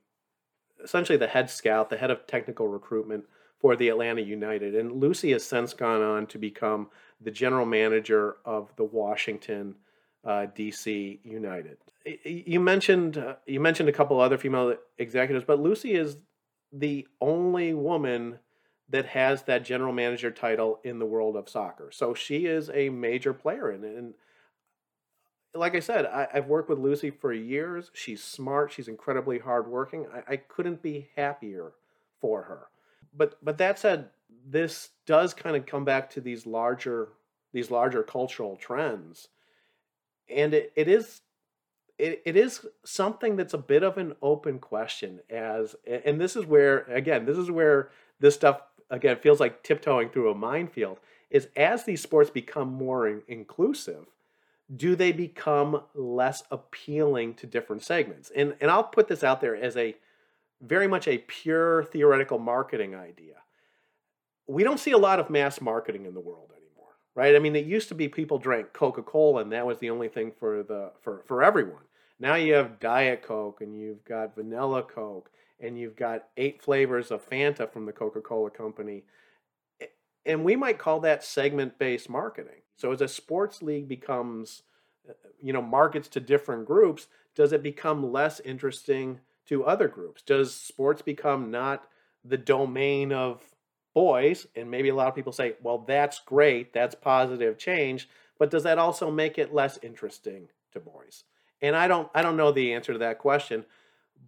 essentially 0.83 1.17
the 1.17 1.27
head 1.27 1.49
scout, 1.49 1.89
the 1.89 1.97
head 1.97 2.11
of 2.11 2.27
technical 2.27 2.67
recruitment 2.67 3.23
for 3.59 3.75
the 3.75 3.89
Atlanta 3.89 4.21
United. 4.21 4.75
And 4.75 4.99
Lucy 4.99 5.31
has 5.31 5.45
since 5.45 5.73
gone 5.73 6.01
on 6.01 6.27
to 6.27 6.37
become 6.37 6.89
the 7.23 7.31
general 7.31 7.65
manager 7.65 8.37
of 8.45 8.75
the 8.75 8.83
Washington 8.83 9.75
uh, 10.23 10.47
D.C. 10.53 11.19
United. 11.23 11.77
You 12.23 12.59
mentioned 12.59 13.17
uh, 13.17 13.35
you 13.45 13.59
mentioned 13.59 13.89
a 13.89 13.93
couple 13.93 14.19
other 14.19 14.37
female 14.37 14.75
executives, 14.97 15.45
but 15.45 15.59
Lucy 15.59 15.93
is 15.93 16.17
the 16.71 17.07
only 17.19 17.73
woman 17.73 18.39
that 18.89 19.05
has 19.07 19.43
that 19.43 19.63
general 19.63 19.93
manager 19.93 20.31
title 20.31 20.79
in 20.83 20.99
the 20.99 21.05
world 21.05 21.35
of 21.35 21.47
soccer. 21.47 21.89
So 21.91 22.13
she 22.13 22.45
is 22.45 22.69
a 22.73 22.89
major 22.89 23.33
player 23.33 23.71
in 23.71 23.83
it. 23.83 23.95
And 23.95 24.13
like 25.53 25.75
I 25.75 25.79
said, 25.79 26.05
I, 26.05 26.27
have 26.33 26.47
worked 26.47 26.69
with 26.69 26.79
Lucy 26.79 27.09
for 27.09 27.33
years. 27.33 27.89
She's 27.93 28.23
smart. 28.23 28.71
She's 28.71 28.87
incredibly 28.87 29.39
hardworking. 29.39 30.07
I, 30.13 30.33
I 30.33 30.37
couldn't 30.37 30.81
be 30.81 31.09
happier 31.15 31.73
for 32.19 32.43
her. 32.43 32.67
But 33.15 33.37
but 33.43 33.57
that 33.57 33.79
said, 33.79 34.09
this 34.47 34.89
does 35.05 35.33
kind 35.33 35.55
of 35.55 35.65
come 35.65 35.85
back 35.85 36.09
to 36.11 36.21
these 36.21 36.45
larger 36.45 37.09
these 37.53 37.69
larger 37.69 38.01
cultural 38.01 38.55
trends, 38.55 39.27
and 40.29 40.53
it, 40.53 40.71
it 40.75 40.87
is 40.87 41.21
it, 41.97 42.21
it 42.25 42.35
is 42.35 42.65
something 42.83 43.35
that's 43.35 43.53
a 43.53 43.59
bit 43.59 43.83
of 43.83 43.97
an 43.97 44.15
open 44.21 44.59
question 44.59 45.19
as 45.29 45.75
and 45.85 46.19
this 46.19 46.35
is 46.35 46.45
where 46.45 46.79
again 46.85 47.25
this 47.25 47.37
is 47.37 47.51
where 47.51 47.89
this 48.19 48.35
stuff 48.35 48.61
again 48.89 49.17
feels 49.17 49.39
like 49.39 49.63
tiptoeing 49.63 50.09
through 50.09 50.31
a 50.31 50.35
minefield 50.35 50.99
is 51.29 51.47
as 51.55 51.85
these 51.85 52.01
sports 52.01 52.29
become 52.29 52.73
more 52.73 53.07
in- 53.07 53.23
inclusive 53.27 54.05
do 54.75 54.95
they 54.95 55.11
become 55.11 55.83
less 55.93 56.43
appealing 56.49 57.33
to 57.35 57.47
different 57.47 57.83
segments? 57.83 58.31
And 58.35 58.55
and 58.61 58.71
I'll 58.71 58.83
put 58.83 59.07
this 59.07 59.23
out 59.23 59.41
there 59.41 59.55
as 59.55 59.75
a 59.75 59.95
very 60.61 60.87
much 60.87 61.07
a 61.07 61.17
pure 61.17 61.83
theoretical 61.85 62.39
marketing 62.39 62.95
idea 62.95 63.35
we 64.47 64.63
don't 64.63 64.79
see 64.79 64.91
a 64.91 64.97
lot 64.97 65.19
of 65.19 65.29
mass 65.29 65.61
marketing 65.61 66.05
in 66.05 66.13
the 66.13 66.19
world 66.19 66.51
anymore 66.51 66.93
right 67.15 67.35
i 67.35 67.39
mean 67.39 67.55
it 67.55 67.65
used 67.65 67.87
to 67.87 67.95
be 67.95 68.07
people 68.07 68.37
drank 68.37 68.73
coca-cola 68.73 69.41
and 69.41 69.51
that 69.51 69.65
was 69.65 69.77
the 69.79 69.89
only 69.89 70.07
thing 70.07 70.31
for 70.39 70.63
the 70.63 70.91
for 71.01 71.23
for 71.27 71.43
everyone 71.43 71.83
now 72.21 72.35
you 72.35 72.53
have 72.53 72.79
Diet 72.79 73.23
Coke 73.23 73.61
and 73.61 73.75
you've 73.75 74.05
got 74.05 74.35
Vanilla 74.35 74.83
Coke 74.83 75.31
and 75.59 75.77
you've 75.77 75.95
got 75.95 76.27
eight 76.37 76.61
flavors 76.61 77.09
of 77.09 77.27
Fanta 77.27 77.69
from 77.69 77.87
the 77.87 77.91
Coca 77.91 78.21
Cola 78.21 78.51
Company. 78.51 79.03
And 80.23 80.45
we 80.45 80.55
might 80.55 80.77
call 80.77 80.99
that 80.99 81.23
segment 81.23 81.79
based 81.79 82.09
marketing. 82.09 82.61
So 82.75 82.91
as 82.91 83.01
a 83.01 83.07
sports 83.07 83.63
league 83.63 83.87
becomes, 83.87 84.61
uh, 85.09 85.13
you 85.41 85.51
know, 85.51 85.63
markets 85.63 86.07
to 86.09 86.19
different 86.19 86.67
groups, 86.67 87.07
does 87.33 87.53
it 87.53 87.63
become 87.63 88.11
less 88.11 88.39
interesting 88.41 89.19
to 89.47 89.65
other 89.65 89.87
groups? 89.87 90.21
Does 90.21 90.53
sports 90.53 91.01
become 91.01 91.49
not 91.49 91.87
the 92.23 92.37
domain 92.37 93.11
of 93.11 93.41
boys? 93.93 94.47
And 94.55 94.69
maybe 94.69 94.89
a 94.89 94.95
lot 94.95 95.07
of 95.07 95.15
people 95.15 95.33
say, 95.33 95.55
well, 95.61 95.79
that's 95.79 96.19
great, 96.19 96.73
that's 96.73 96.95
positive 96.95 97.57
change, 97.57 98.09
but 98.37 98.49
does 98.49 98.63
that 98.63 98.77
also 98.77 99.11
make 99.11 99.37
it 99.37 99.53
less 99.53 99.79
interesting 99.81 100.49
to 100.73 100.79
boys? 100.79 101.23
And 101.61 101.75
I 101.75 101.87
don't 101.87 102.09
I 102.15 102.21
don't 102.21 102.37
know 102.37 102.51
the 102.51 102.73
answer 102.73 102.93
to 102.93 102.99
that 102.99 103.19
question, 103.19 103.65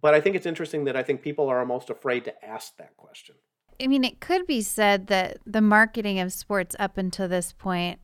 but 0.00 0.14
I 0.14 0.20
think 0.20 0.36
it's 0.36 0.46
interesting 0.46 0.84
that 0.84 0.96
I 0.96 1.02
think 1.02 1.22
people 1.22 1.48
are 1.48 1.58
almost 1.58 1.90
afraid 1.90 2.24
to 2.24 2.44
ask 2.44 2.76
that 2.76 2.96
question. 2.96 3.34
I 3.82 3.88
mean, 3.88 4.04
it 4.04 4.20
could 4.20 4.46
be 4.46 4.60
said 4.60 5.08
that 5.08 5.38
the 5.44 5.60
marketing 5.60 6.20
of 6.20 6.32
sports 6.32 6.76
up 6.78 6.96
until 6.96 7.26
this 7.26 7.52
point 7.52 7.98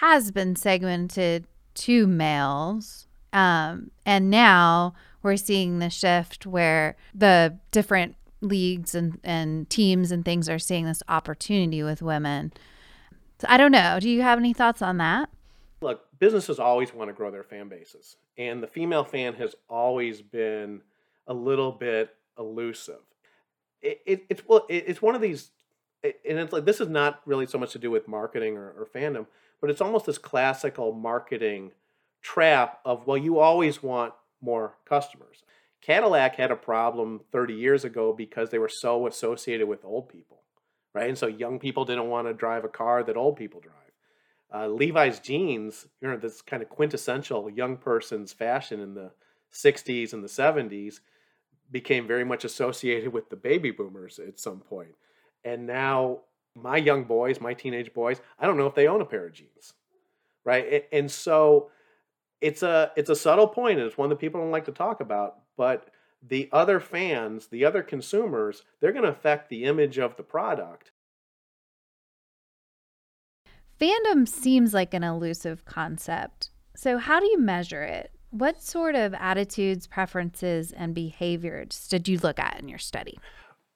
has 0.00 0.30
been 0.30 0.54
segmented 0.54 1.46
to 1.74 2.06
males. 2.06 3.08
Um, 3.32 3.90
and 4.04 4.30
now 4.30 4.94
we're 5.22 5.36
seeing 5.36 5.78
the 5.78 5.90
shift 5.90 6.46
where 6.46 6.96
the 7.14 7.58
different 7.72 8.14
leagues 8.40 8.94
and, 8.94 9.18
and 9.24 9.68
teams 9.70 10.10
and 10.12 10.24
things 10.24 10.48
are 10.48 10.58
seeing 10.58 10.84
this 10.84 11.02
opportunity 11.08 11.82
with 11.82 12.02
women. 12.02 12.52
So 13.38 13.46
I 13.48 13.56
don't 13.56 13.72
know. 13.72 13.98
Do 14.00 14.08
you 14.08 14.22
have 14.22 14.38
any 14.38 14.52
thoughts 14.52 14.82
on 14.82 14.98
that? 14.98 15.28
Look, 15.80 16.06
businesses 16.18 16.58
always 16.58 16.94
want 16.94 17.10
to 17.10 17.14
grow 17.14 17.30
their 17.30 17.42
fan 17.42 17.68
bases 17.68 18.16
and 18.38 18.62
the 18.62 18.66
female 18.66 19.04
fan 19.04 19.34
has 19.34 19.54
always 19.68 20.22
been 20.22 20.82
a 21.26 21.34
little 21.34 21.72
bit 21.72 22.14
elusive. 22.38 23.00
It, 23.82 24.00
it, 24.06 24.24
it's 24.28 24.42
well, 24.46 24.66
it, 24.68 24.84
it's 24.86 25.02
one 25.02 25.14
of 25.14 25.20
these, 25.20 25.50
and 26.02 26.38
it's 26.38 26.52
like 26.52 26.64
this 26.64 26.80
is 26.80 26.88
not 26.88 27.20
really 27.24 27.46
so 27.46 27.58
much 27.58 27.72
to 27.72 27.78
do 27.78 27.90
with 27.90 28.08
marketing 28.08 28.56
or, 28.56 28.70
or 28.70 28.88
fandom, 28.94 29.26
but 29.60 29.70
it's 29.70 29.80
almost 29.80 30.06
this 30.06 30.18
classical 30.18 30.92
marketing 30.92 31.72
trap 32.22 32.80
of 32.84 33.06
well, 33.06 33.18
you 33.18 33.38
always 33.38 33.82
want 33.82 34.12
more 34.40 34.74
customers. 34.84 35.42
Cadillac 35.86 36.36
had 36.36 36.50
a 36.50 36.56
problem 36.56 37.20
30 37.30 37.54
years 37.54 37.84
ago 37.84 38.12
because 38.12 38.50
they 38.50 38.58
were 38.58 38.68
so 38.68 39.06
associated 39.06 39.68
with 39.68 39.84
old 39.84 40.08
people, 40.08 40.42
right? 40.92 41.08
And 41.08 41.16
so 41.16 41.26
young 41.26 41.58
people 41.58 41.84
didn't 41.84 42.08
want 42.08 42.26
to 42.26 42.34
drive 42.34 42.64
a 42.64 42.68
car 42.68 43.04
that 43.04 43.16
old 43.16 43.36
people 43.36 43.60
drive 43.60 43.86
uh, 44.54 44.68
Levi's 44.68 45.20
jeans, 45.20 45.86
you 46.00 46.08
know, 46.08 46.16
this 46.16 46.40
kind 46.40 46.62
of 46.62 46.68
quintessential 46.68 47.50
young 47.50 47.76
person's 47.76 48.32
fashion 48.32 48.80
in 48.80 48.94
the 48.94 49.10
60s 49.52 50.12
and 50.12 50.22
the 50.22 50.28
70s 50.28 51.00
became 51.70 52.06
very 52.06 52.24
much 52.24 52.44
associated 52.44 53.12
with 53.12 53.28
the 53.28 53.36
baby 53.36 53.70
boomers 53.70 54.18
at 54.18 54.38
some 54.38 54.60
point. 54.60 54.94
And 55.44 55.66
now 55.66 56.20
my 56.54 56.76
young 56.76 57.04
boys, 57.04 57.40
my 57.40 57.54
teenage 57.54 57.92
boys, 57.92 58.20
I 58.38 58.46
don't 58.46 58.56
know 58.56 58.66
if 58.66 58.74
they 58.74 58.86
own 58.86 59.00
a 59.00 59.04
pair 59.04 59.26
of 59.26 59.32
jeans. 59.32 59.74
Right? 60.44 60.84
And 60.92 61.10
so 61.10 61.70
it's 62.40 62.62
a 62.62 62.92
it's 62.96 63.10
a 63.10 63.16
subtle 63.16 63.48
point 63.48 63.78
and 63.78 63.86
it's 63.86 63.98
one 63.98 64.10
that 64.10 64.20
people 64.20 64.40
don't 64.40 64.52
like 64.52 64.66
to 64.66 64.72
talk 64.72 65.00
about, 65.00 65.38
but 65.56 65.88
the 66.26 66.48
other 66.52 66.80
fans, 66.80 67.48
the 67.48 67.64
other 67.64 67.82
consumers, 67.82 68.62
they're 68.80 68.92
going 68.92 69.04
to 69.04 69.10
affect 69.10 69.48
the 69.48 69.64
image 69.64 69.98
of 69.98 70.16
the 70.16 70.22
product 70.22 70.90
Fandom 73.80 74.26
seems 74.26 74.72
like 74.72 74.94
an 74.94 75.04
elusive 75.04 75.64
concept. 75.66 76.50
So, 76.74 76.98
how 76.98 77.20
do 77.20 77.26
you 77.26 77.38
measure 77.38 77.82
it? 77.82 78.10
What 78.30 78.62
sort 78.62 78.94
of 78.94 79.14
attitudes, 79.14 79.86
preferences, 79.86 80.72
and 80.72 80.94
behaviors 80.94 81.86
did 81.88 82.08
you 82.08 82.18
look 82.18 82.38
at 82.38 82.58
in 82.58 82.68
your 82.68 82.78
study? 82.78 83.18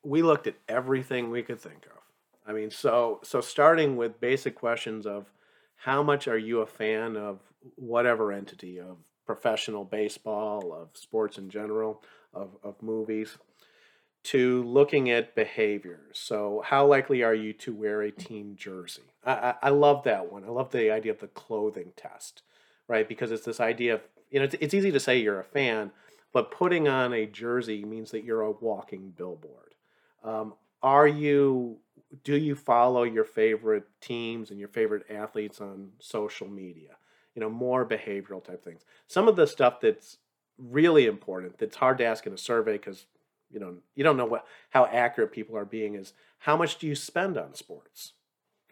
We 0.02 0.22
looked 0.22 0.46
at 0.46 0.56
everything 0.68 1.30
we 1.30 1.42
could 1.42 1.60
think 1.60 1.86
of. 1.86 1.98
I 2.46 2.52
mean, 2.52 2.70
so 2.70 3.20
so 3.22 3.40
starting 3.40 3.96
with 3.96 4.20
basic 4.20 4.54
questions 4.54 5.06
of 5.06 5.30
how 5.76 6.02
much 6.02 6.28
are 6.28 6.38
you 6.38 6.60
a 6.60 6.66
fan 6.66 7.16
of 7.16 7.40
whatever 7.76 8.32
entity 8.32 8.80
of 8.80 8.96
professional 9.34 9.84
baseball, 9.84 10.72
of 10.72 10.88
sports 10.94 11.38
in 11.38 11.48
general, 11.48 12.02
of, 12.34 12.56
of 12.64 12.82
movies, 12.82 13.38
to 14.24 14.64
looking 14.64 15.08
at 15.08 15.36
behavior. 15.36 16.00
So, 16.12 16.64
how 16.66 16.84
likely 16.84 17.22
are 17.22 17.34
you 17.34 17.52
to 17.52 17.72
wear 17.72 18.02
a 18.02 18.10
team 18.10 18.56
jersey? 18.58 19.14
I, 19.24 19.32
I, 19.32 19.54
I, 19.62 19.68
love 19.68 20.02
that 20.02 20.32
one. 20.32 20.44
I 20.44 20.48
love 20.48 20.72
the 20.72 20.90
idea 20.90 21.12
of 21.12 21.20
the 21.20 21.28
clothing 21.28 21.92
test, 21.96 22.42
right? 22.88 23.08
Because 23.08 23.30
it's 23.30 23.44
this 23.44 23.60
idea 23.60 23.94
of, 23.94 24.00
you 24.32 24.40
know, 24.40 24.46
it's, 24.46 24.56
it's 24.60 24.74
easy 24.74 24.90
to 24.90 24.98
say 24.98 25.20
you're 25.20 25.38
a 25.38 25.44
fan, 25.44 25.92
but 26.32 26.50
putting 26.50 26.88
on 26.88 27.12
a 27.12 27.24
jersey 27.24 27.84
means 27.84 28.10
that 28.10 28.24
you're 28.24 28.42
a 28.42 28.50
walking 28.50 29.14
billboard. 29.16 29.76
Um, 30.24 30.54
are 30.82 31.06
you, 31.06 31.78
do 32.24 32.36
you 32.36 32.56
follow 32.56 33.04
your 33.04 33.24
favorite 33.24 33.84
teams 34.00 34.50
and 34.50 34.58
your 34.58 34.68
favorite 34.68 35.06
athletes 35.08 35.60
on 35.60 35.90
social 36.00 36.48
media? 36.48 36.96
You 37.34 37.40
know, 37.40 37.50
more 37.50 37.86
behavioral 37.86 38.42
type 38.42 38.64
things. 38.64 38.82
Some 39.06 39.28
of 39.28 39.36
the 39.36 39.46
stuff 39.46 39.80
that's 39.80 40.18
really 40.58 41.06
important, 41.06 41.58
that's 41.58 41.76
hard 41.76 41.98
to 41.98 42.04
ask 42.04 42.26
in 42.26 42.32
a 42.32 42.38
survey 42.38 42.72
because 42.72 43.06
you 43.50 43.58
know 43.58 43.76
you 43.94 44.04
don't 44.04 44.16
know 44.16 44.26
what 44.26 44.46
how 44.70 44.86
accurate 44.86 45.32
people 45.32 45.56
are 45.56 45.64
being 45.64 45.94
is 45.94 46.12
how 46.38 46.56
much 46.56 46.78
do 46.78 46.86
you 46.86 46.94
spend 46.94 47.36
on 47.36 47.54
sports? 47.54 48.12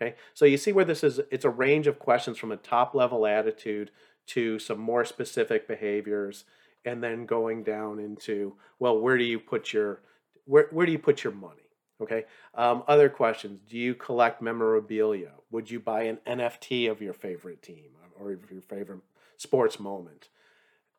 Okay? 0.00 0.14
So 0.34 0.44
you 0.44 0.56
see 0.56 0.72
where 0.72 0.84
this 0.84 1.02
is 1.02 1.20
it's 1.30 1.44
a 1.44 1.50
range 1.50 1.86
of 1.86 1.98
questions 1.98 2.38
from 2.38 2.52
a 2.52 2.56
top 2.56 2.94
level 2.94 3.26
attitude 3.26 3.90
to 4.28 4.58
some 4.58 4.78
more 4.78 5.04
specific 5.04 5.66
behaviors 5.66 6.44
and 6.84 7.02
then 7.02 7.26
going 7.26 7.62
down 7.62 7.98
into 7.98 8.54
well 8.78 8.98
where 8.98 9.18
do 9.18 9.24
you 9.24 9.38
put 9.38 9.72
your 9.72 10.00
where, 10.44 10.68
where 10.70 10.86
do 10.86 10.92
you 10.92 10.98
put 10.98 11.24
your 11.24 11.32
money 11.32 11.67
okay 12.00 12.24
um, 12.54 12.82
other 12.88 13.08
questions 13.08 13.60
do 13.68 13.76
you 13.76 13.94
collect 13.94 14.40
memorabilia 14.42 15.32
would 15.50 15.70
you 15.70 15.80
buy 15.80 16.02
an 16.02 16.18
nft 16.26 16.90
of 16.90 17.00
your 17.00 17.12
favorite 17.12 17.62
team 17.62 17.90
or 18.18 18.30
your 18.30 18.62
favorite 18.62 19.00
sports 19.36 19.78
moment 19.78 20.28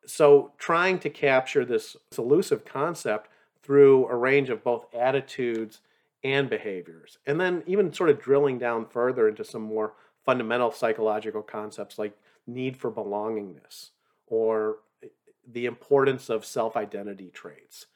so 0.06 0.52
trying 0.58 0.98
to 1.00 1.10
capture 1.10 1.64
this 1.64 1.96
elusive 2.16 2.64
concept 2.64 3.28
through 3.62 4.08
a 4.08 4.16
range 4.16 4.50
of 4.50 4.64
both 4.64 4.86
attitudes 4.94 5.80
and 6.22 6.50
behaviors. 6.50 7.18
And 7.26 7.40
then 7.40 7.62
even 7.66 7.92
sort 7.92 8.10
of 8.10 8.20
drilling 8.20 8.58
down 8.58 8.86
further 8.86 9.28
into 9.28 9.44
some 9.44 9.62
more 9.62 9.94
fundamental 10.24 10.70
psychological 10.70 11.42
concepts 11.42 11.98
like 11.98 12.16
need 12.46 12.76
for 12.76 12.90
belongingness 12.90 13.90
or 14.26 14.78
the 15.50 15.66
importance 15.66 16.28
of 16.28 16.44
self 16.44 16.76
identity 16.76 17.30
traits. 17.30 17.86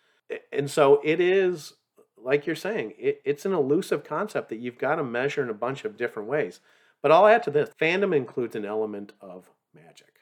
And 0.52 0.70
so 0.70 1.00
it 1.04 1.20
is, 1.20 1.74
like 2.24 2.46
you're 2.46 2.56
saying, 2.56 2.94
it, 2.98 3.20
it's 3.24 3.44
an 3.44 3.52
elusive 3.52 4.02
concept 4.02 4.48
that 4.48 4.58
you've 4.58 4.78
got 4.78 4.96
to 4.96 5.04
measure 5.04 5.42
in 5.42 5.50
a 5.50 5.54
bunch 5.54 5.84
of 5.84 5.96
different 5.96 6.28
ways. 6.28 6.60
But 7.02 7.12
I'll 7.12 7.26
add 7.26 7.42
to 7.44 7.50
this 7.50 7.70
fandom 7.80 8.16
includes 8.16 8.56
an 8.56 8.64
element 8.64 9.12
of 9.20 9.50
magic. 9.74 10.14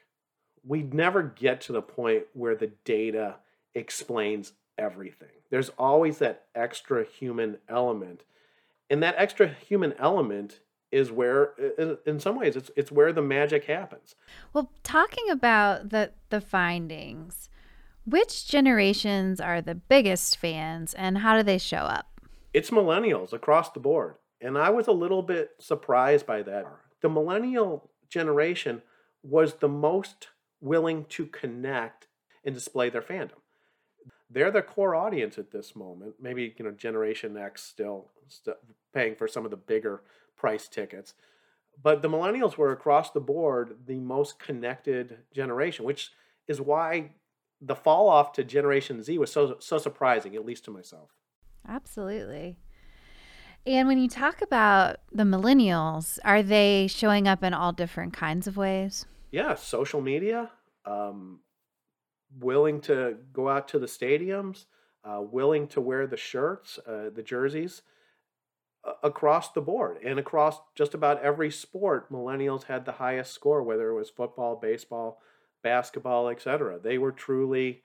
We 0.65 0.83
never 0.83 1.23
get 1.23 1.61
to 1.61 1.71
the 1.71 1.81
point 1.81 2.23
where 2.33 2.55
the 2.55 2.71
data 2.83 3.37
explains 3.73 4.53
everything. 4.77 5.29
There's 5.49 5.69
always 5.69 6.17
that 6.17 6.45
extra 6.53 7.05
human 7.05 7.57
element. 7.69 8.23
And 8.89 9.01
that 9.01 9.15
extra 9.17 9.47
human 9.47 9.93
element 9.97 10.59
is 10.91 11.11
where 11.11 11.53
in 12.05 12.19
some 12.19 12.37
ways 12.37 12.55
it's 12.55 12.69
it's 12.75 12.91
where 12.91 13.11
the 13.11 13.21
magic 13.21 13.65
happens. 13.65 14.13
Well, 14.53 14.71
talking 14.83 15.29
about 15.29 15.89
the 15.89 16.11
the 16.29 16.39
findings, 16.39 17.49
which 18.05 18.47
generations 18.47 19.39
are 19.39 19.61
the 19.61 19.75
biggest 19.75 20.37
fans 20.37 20.93
and 20.93 21.19
how 21.19 21.37
do 21.37 21.43
they 21.43 21.57
show 21.57 21.77
up? 21.77 22.19
It's 22.53 22.69
millennials 22.69 23.33
across 23.33 23.71
the 23.71 23.79
board. 23.79 24.15
And 24.41 24.57
I 24.57 24.69
was 24.69 24.87
a 24.87 24.91
little 24.91 25.21
bit 25.21 25.51
surprised 25.59 26.25
by 26.25 26.41
that. 26.43 26.65
The 27.01 27.09
millennial 27.09 27.89
generation 28.09 28.81
was 29.23 29.55
the 29.55 29.69
most 29.69 30.27
willing 30.59 31.05
to 31.05 31.25
connect 31.25 32.07
and 32.43 32.53
display 32.53 32.89
their 32.89 33.01
fandom 33.01 33.39
they're 34.33 34.51
the 34.51 34.61
core 34.61 34.95
audience 34.95 35.37
at 35.37 35.51
this 35.51 35.75
moment. 35.75 36.15
Maybe 36.19 36.53
you 36.57 36.65
know 36.65 36.71
Generation 36.71 37.37
X 37.37 37.63
still, 37.63 38.09
paying 38.93 39.15
for 39.15 39.27
some 39.27 39.45
of 39.45 39.51
the 39.51 39.57
bigger 39.57 40.01
price 40.35 40.67
tickets, 40.67 41.13
but 41.81 42.01
the 42.01 42.09
millennials 42.09 42.57
were 42.57 42.71
across 42.71 43.11
the 43.11 43.19
board 43.19 43.77
the 43.85 43.99
most 43.99 44.39
connected 44.39 45.19
generation, 45.33 45.85
which 45.85 46.11
is 46.47 46.59
why 46.59 47.11
the 47.65 47.75
fall 47.75 48.09
off 48.09 48.33
to 48.33 48.43
Generation 48.43 49.01
Z 49.01 49.17
was 49.17 49.31
so 49.31 49.57
so 49.59 49.77
surprising, 49.77 50.35
at 50.35 50.45
least 50.45 50.65
to 50.65 50.71
myself. 50.71 51.11
Absolutely. 51.67 52.57
And 53.65 53.87
when 53.87 53.97
you 53.97 54.09
talk 54.09 54.41
about 54.41 54.97
the 55.11 55.23
millennials, 55.23 56.19
are 56.25 56.43
they 56.43 56.87
showing 56.87 57.27
up 57.27 57.43
in 57.43 57.53
all 57.53 57.71
different 57.71 58.13
kinds 58.13 58.45
of 58.45 58.57
ways? 58.57 59.05
Yeah, 59.31 59.55
social 59.55 60.01
media, 60.01 60.51
um, 60.85 61.39
willing 62.37 62.81
to 62.81 63.17
go 63.31 63.47
out 63.47 63.69
to 63.69 63.79
the 63.79 63.85
stadiums, 63.85 64.65
uh, 65.05 65.21
willing 65.21 65.67
to 65.69 65.81
wear 65.81 66.07
the 66.07 66.17
shirts, 66.17 66.77
uh, 66.85 67.09
the 67.13 67.23
jerseys, 67.23 67.83
uh, 68.83 68.93
across 69.01 69.53
the 69.53 69.61
board 69.61 69.97
and 70.03 70.19
across 70.19 70.59
just 70.75 70.93
about 70.93 71.21
every 71.21 71.49
sport. 71.49 72.11
Millennials 72.11 72.63
had 72.65 72.83
the 72.83 72.93
highest 72.93 73.33
score, 73.33 73.63
whether 73.63 73.89
it 73.89 73.95
was 73.95 74.09
football, 74.09 74.57
baseball, 74.57 75.21
basketball, 75.63 76.29
etc. 76.29 76.79
They 76.79 76.97
were 76.97 77.11
truly 77.11 77.81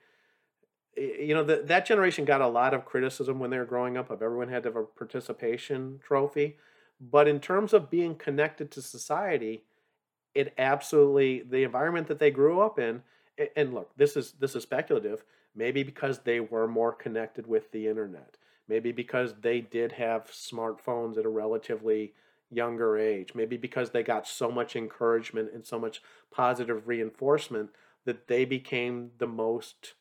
you 0.99 1.33
know, 1.33 1.43
the, 1.43 1.61
that 1.65 1.85
generation 1.85 2.25
got 2.25 2.41
a 2.41 2.47
lot 2.47 2.73
of 2.73 2.85
criticism 2.85 3.39
when 3.39 3.49
they 3.49 3.57
were 3.57 3.65
growing 3.65 3.95
up 3.95 4.09
of 4.09 4.21
everyone 4.21 4.49
had 4.49 4.63
to 4.63 4.69
have 4.69 4.75
a 4.75 4.83
participation 4.83 5.99
trophy. 6.03 6.57
But 6.99 7.27
in 7.27 7.39
terms 7.39 7.73
of 7.73 7.89
being 7.89 8.15
connected 8.15 8.69
to 8.71 8.81
society, 8.81 9.63
it 10.35 10.53
absolutely 10.57 11.41
the 11.41 11.63
environment 11.63 12.07
that 12.07 12.19
they 12.19 12.31
grew 12.31 12.59
up 12.59 12.77
in 12.77 13.03
and 13.55 13.73
look, 13.73 13.95
this 13.95 14.17
is 14.17 14.33
this 14.33 14.55
is 14.55 14.63
speculative, 14.63 15.23
maybe 15.55 15.83
because 15.83 16.19
they 16.19 16.41
were 16.41 16.67
more 16.67 16.91
connected 16.91 17.47
with 17.47 17.71
the 17.71 17.87
internet. 17.87 18.35
Maybe 18.67 18.91
because 18.91 19.33
they 19.41 19.61
did 19.61 19.93
have 19.93 20.29
smartphones 20.29 21.17
at 21.17 21.25
a 21.25 21.29
relatively 21.29 22.13
younger 22.51 22.97
age. 22.97 23.33
Maybe 23.35 23.57
because 23.57 23.91
they 23.91 24.03
got 24.03 24.27
so 24.27 24.51
much 24.51 24.75
encouragement 24.75 25.51
and 25.53 25.65
so 25.65 25.79
much 25.79 26.01
positive 26.31 26.87
reinforcement 26.87 27.69
that 28.05 28.27
they 28.27 28.45
became 28.45 29.11
the 29.17 29.27
most 29.27 29.93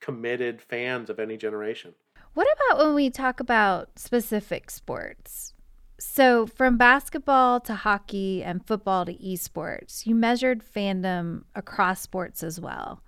committed 0.00 0.60
fans 0.60 1.10
of 1.10 1.18
any 1.18 1.36
generation. 1.36 1.94
What 2.34 2.48
about 2.54 2.84
when 2.84 2.94
we 2.94 3.10
talk 3.10 3.40
about 3.40 3.98
specific 3.98 4.70
sports? 4.70 5.54
So, 5.98 6.46
from 6.46 6.76
basketball 6.76 7.60
to 7.60 7.74
hockey 7.74 8.42
and 8.44 8.66
football 8.66 9.06
to 9.06 9.14
esports, 9.14 10.04
you 10.04 10.14
measured 10.14 10.62
fandom 10.62 11.44
across 11.54 12.02
sports 12.02 12.42
as 12.42 12.60
well. 12.60 13.02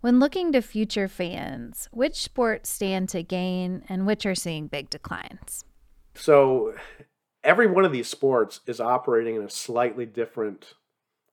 When 0.00 0.20
looking 0.20 0.52
to 0.52 0.62
future 0.62 1.08
fans, 1.08 1.88
which 1.90 2.22
sports 2.22 2.70
stand 2.70 3.08
to 3.08 3.24
gain 3.24 3.82
and 3.88 4.06
which 4.06 4.24
are 4.24 4.36
seeing 4.36 4.68
big 4.68 4.90
declines? 4.90 5.64
So, 6.14 6.74
every 7.48 7.66
one 7.66 7.86
of 7.86 7.92
these 7.92 8.08
sports 8.08 8.60
is 8.66 8.78
operating 8.78 9.34
in 9.34 9.42
a 9.42 9.48
slightly 9.48 10.04
different 10.04 10.74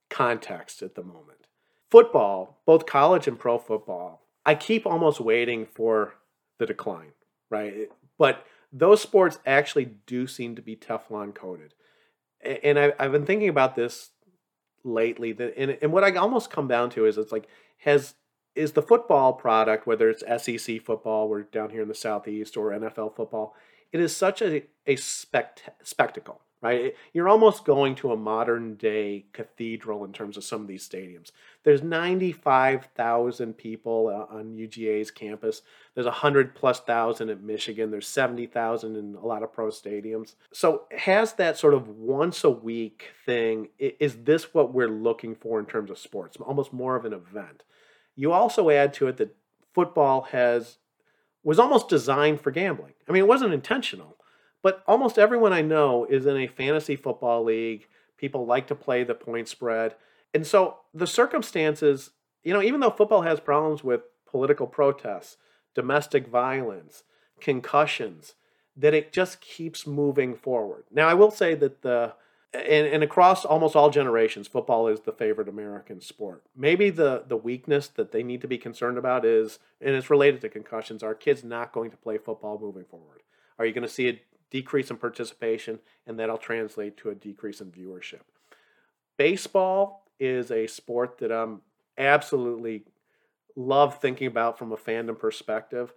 context 0.08 0.82
at 0.82 0.94
the 0.94 1.02
moment. 1.02 1.46
Football, 1.90 2.58
both 2.64 2.86
college 2.86 3.28
and 3.28 3.38
pro 3.38 3.58
football, 3.58 4.22
I 4.44 4.54
keep 4.54 4.86
almost 4.86 5.20
waiting 5.20 5.66
for 5.66 6.14
the 6.58 6.64
decline, 6.64 7.12
right? 7.50 7.90
But 8.16 8.46
those 8.72 9.02
sports 9.02 9.38
actually 9.44 9.96
do 10.06 10.26
seem 10.26 10.56
to 10.56 10.62
be 10.62 10.74
Teflon 10.74 11.34
coated. 11.34 11.74
And 12.40 12.78
I, 12.78 12.94
have 12.98 13.12
been 13.12 13.26
thinking 13.26 13.50
about 13.50 13.76
this 13.76 14.10
lately. 14.84 15.36
And 15.82 15.92
what 15.92 16.02
I 16.02 16.14
almost 16.16 16.50
come 16.50 16.66
down 16.66 16.88
to 16.90 17.04
is 17.04 17.18
it's 17.18 17.32
like 17.32 17.46
has 17.78 18.14
is 18.54 18.72
the 18.72 18.82
football 18.82 19.34
product, 19.34 19.86
whether 19.86 20.08
it's 20.08 20.24
SEC 20.42 20.82
football, 20.82 21.28
we're 21.28 21.42
down 21.42 21.68
here 21.68 21.82
in 21.82 21.88
the 21.88 21.94
southeast, 21.94 22.56
or 22.56 22.70
NFL 22.70 23.14
football, 23.14 23.54
it 23.92 24.00
is 24.00 24.16
such 24.16 24.42
a 24.42 24.64
a 24.86 24.96
spect- 24.96 25.70
spectacle 25.82 26.40
right? 26.62 26.94
You're 27.12 27.28
almost 27.28 27.64
going 27.64 27.94
to 27.96 28.12
a 28.12 28.16
modern 28.16 28.74
day 28.74 29.26
cathedral 29.32 30.04
in 30.04 30.12
terms 30.12 30.36
of 30.36 30.44
some 30.44 30.62
of 30.62 30.66
these 30.66 30.88
stadiums. 30.88 31.30
There's 31.64 31.82
95,000 31.82 33.56
people 33.56 34.08
uh, 34.08 34.34
on 34.34 34.56
UGA's 34.56 35.10
campus. 35.10 35.62
There's 35.94 36.06
100 36.06 36.54
plus 36.54 36.80
thousand 36.80 37.30
at 37.30 37.42
Michigan. 37.42 37.90
There's 37.90 38.08
70,000 38.08 38.96
in 38.96 39.14
a 39.14 39.26
lot 39.26 39.42
of 39.42 39.52
pro 39.52 39.68
stadiums. 39.68 40.34
So 40.52 40.84
has 40.96 41.34
that 41.34 41.58
sort 41.58 41.74
of 41.74 41.88
once 41.88 42.42
a 42.42 42.50
week 42.50 43.10
thing. 43.24 43.68
Is 43.78 44.16
this 44.24 44.54
what 44.54 44.72
we're 44.72 44.88
looking 44.88 45.34
for 45.34 45.60
in 45.60 45.66
terms 45.66 45.90
of 45.90 45.98
sports? 45.98 46.36
Almost 46.38 46.72
more 46.72 46.96
of 46.96 47.04
an 47.04 47.12
event. 47.12 47.64
You 48.14 48.32
also 48.32 48.70
add 48.70 48.94
to 48.94 49.08
it 49.08 49.18
that 49.18 49.36
football 49.74 50.22
has 50.32 50.78
was 51.46 51.58
almost 51.58 51.88
designed 51.88 52.40
for 52.40 52.50
gambling. 52.50 52.92
I 53.08 53.12
mean, 53.12 53.22
it 53.22 53.28
wasn't 53.28 53.54
intentional 53.54 54.16
but 54.66 54.82
almost 54.88 55.16
everyone 55.16 55.52
I 55.52 55.62
know 55.62 56.06
is 56.06 56.26
in 56.26 56.36
a 56.36 56.48
fantasy 56.48 56.96
football 56.96 57.44
league. 57.44 57.86
People 58.16 58.46
like 58.46 58.66
to 58.66 58.74
play 58.74 59.04
the 59.04 59.14
point 59.14 59.46
spread. 59.46 59.94
And 60.34 60.44
so 60.44 60.78
the 60.92 61.06
circumstances, 61.06 62.10
you 62.42 62.52
know, 62.52 62.60
even 62.60 62.80
though 62.80 62.90
football 62.90 63.22
has 63.22 63.38
problems 63.38 63.84
with 63.84 64.00
political 64.28 64.66
protests, 64.66 65.36
domestic 65.76 66.26
violence, 66.26 67.04
concussions, 67.40 68.34
that 68.76 68.92
it 68.92 69.12
just 69.12 69.40
keeps 69.40 69.86
moving 69.86 70.34
forward. 70.34 70.82
Now, 70.90 71.06
I 71.06 71.14
will 71.14 71.30
say 71.30 71.54
that 71.54 71.82
the 71.82 72.14
and, 72.52 72.86
and 72.86 73.02
across 73.02 73.44
almost 73.44 73.76
all 73.76 73.90
generations, 73.90 74.48
football 74.48 74.88
is 74.88 75.00
the 75.00 75.12
favorite 75.12 75.48
American 75.48 76.00
sport. 76.00 76.42
Maybe 76.56 76.90
the 76.90 77.24
the 77.26 77.36
weakness 77.36 77.88
that 77.88 78.12
they 78.12 78.22
need 78.22 78.40
to 78.40 78.48
be 78.48 78.58
concerned 78.58 78.98
about 78.98 79.24
is, 79.24 79.58
and 79.80 79.94
it's 79.94 80.10
related 80.10 80.40
to 80.42 80.48
concussions. 80.48 81.02
Are 81.02 81.14
kids 81.14 81.44
not 81.44 81.72
going 81.72 81.90
to 81.90 81.96
play 81.96 82.18
football 82.18 82.58
moving 82.58 82.84
forward? 82.84 83.22
Are 83.58 83.64
you 83.64 83.72
going 83.72 83.82
to 83.86 83.88
see 83.88 84.08
a 84.08 84.20
decrease 84.50 84.90
in 84.90 84.96
participation, 84.96 85.80
and 86.06 86.18
that'll 86.18 86.38
translate 86.38 86.96
to 86.98 87.10
a 87.10 87.14
decrease 87.14 87.60
in 87.60 87.70
viewership. 87.70 88.20
Baseball 89.16 90.04
is 90.20 90.50
a 90.50 90.66
sport 90.66 91.18
that 91.18 91.32
I'm 91.32 91.62
absolutely 91.98 92.84
love 93.54 94.00
thinking 94.00 94.26
about 94.26 94.58
from 94.58 94.72
a 94.72 94.76
fandom 94.76 95.18
perspective. 95.18 95.92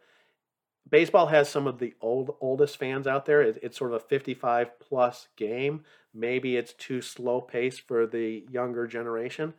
Baseball 0.90 1.28
has 1.28 1.50
some 1.50 1.68
of 1.68 1.80
the 1.80 1.94
old 2.02 2.36
oldest 2.42 2.78
fans 2.78 3.06
out 3.06 3.26
there. 3.26 3.42
It's 3.42 3.78
sort 3.78 3.94
of 3.94 4.02
a 4.02 4.06
55 4.06 4.80
plus 4.80 5.28
game. 5.36 5.84
Maybe 6.14 6.58
it's 6.58 6.74
too 6.74 7.02
slow 7.02 7.42
paced 7.42 7.82
for 7.82 8.08
the 8.08 8.44
younger 8.50 8.88
generation. 8.88 9.54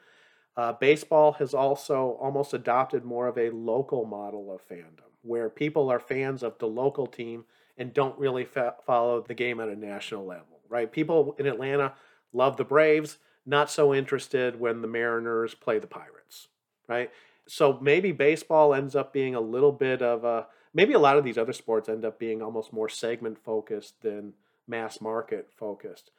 Uh, 0.57 0.73
baseball 0.73 1.33
has 1.33 1.55
also 1.55 2.19
almost 2.21 2.53
adopted 2.53 3.05
more 3.05 3.29
of 3.29 3.39
a 3.39 3.51
local 3.51 4.05
model 4.05 4.53
of 4.53 4.67
fandom, 4.67 5.09
where 5.23 5.49
people 5.49 5.89
are 5.91 6.01
fans 6.01 6.43
of 6.43 6.59
the 6.59 6.67
local 6.67 7.07
team 7.07 7.45
and 7.79 7.95
don't 7.95 8.19
really 8.19 8.45
fa- 8.45 8.75
follow 8.85 9.23
the 9.23 9.35
game 9.35 9.61
at 9.61 9.69
a 9.69 9.77
national 9.77 10.27
level, 10.27 10.61
right? 10.69 10.91
People 10.91 11.37
in 11.39 11.47
Atlanta 11.47 11.95
love 12.33 12.57
the 12.57 12.65
Braves, 12.65 13.19
not 13.47 13.71
so 13.71 13.95
interested 13.95 14.59
when 14.59 14.83
the 14.83 14.89
Mariners 14.89 15.55
play 15.55 15.79
the 15.79 15.87
Pirates, 15.87 16.49
right? 16.89 17.11
So 17.47 17.79
maybe 17.81 18.13
baseball 18.13 18.75
ends 18.75 18.95
up 18.97 19.13
being 19.13 19.35
a 19.35 19.41
little 19.41 19.73
bit 19.73 20.03
of 20.03 20.25
a 20.25 20.47
maybe 20.73 20.93
a 20.93 20.99
lot 20.99 21.17
of 21.17 21.25
these 21.25 21.39
other 21.39 21.53
sports 21.53 21.89
end 21.89 22.05
up 22.05 22.19
being 22.19 22.43
almost 22.43 22.73
more 22.73 22.89
segment 22.89 23.39
focused 23.43 24.01
than 24.03 24.35
mass 24.67 25.01
market 25.01 25.49
focused. 25.57 26.11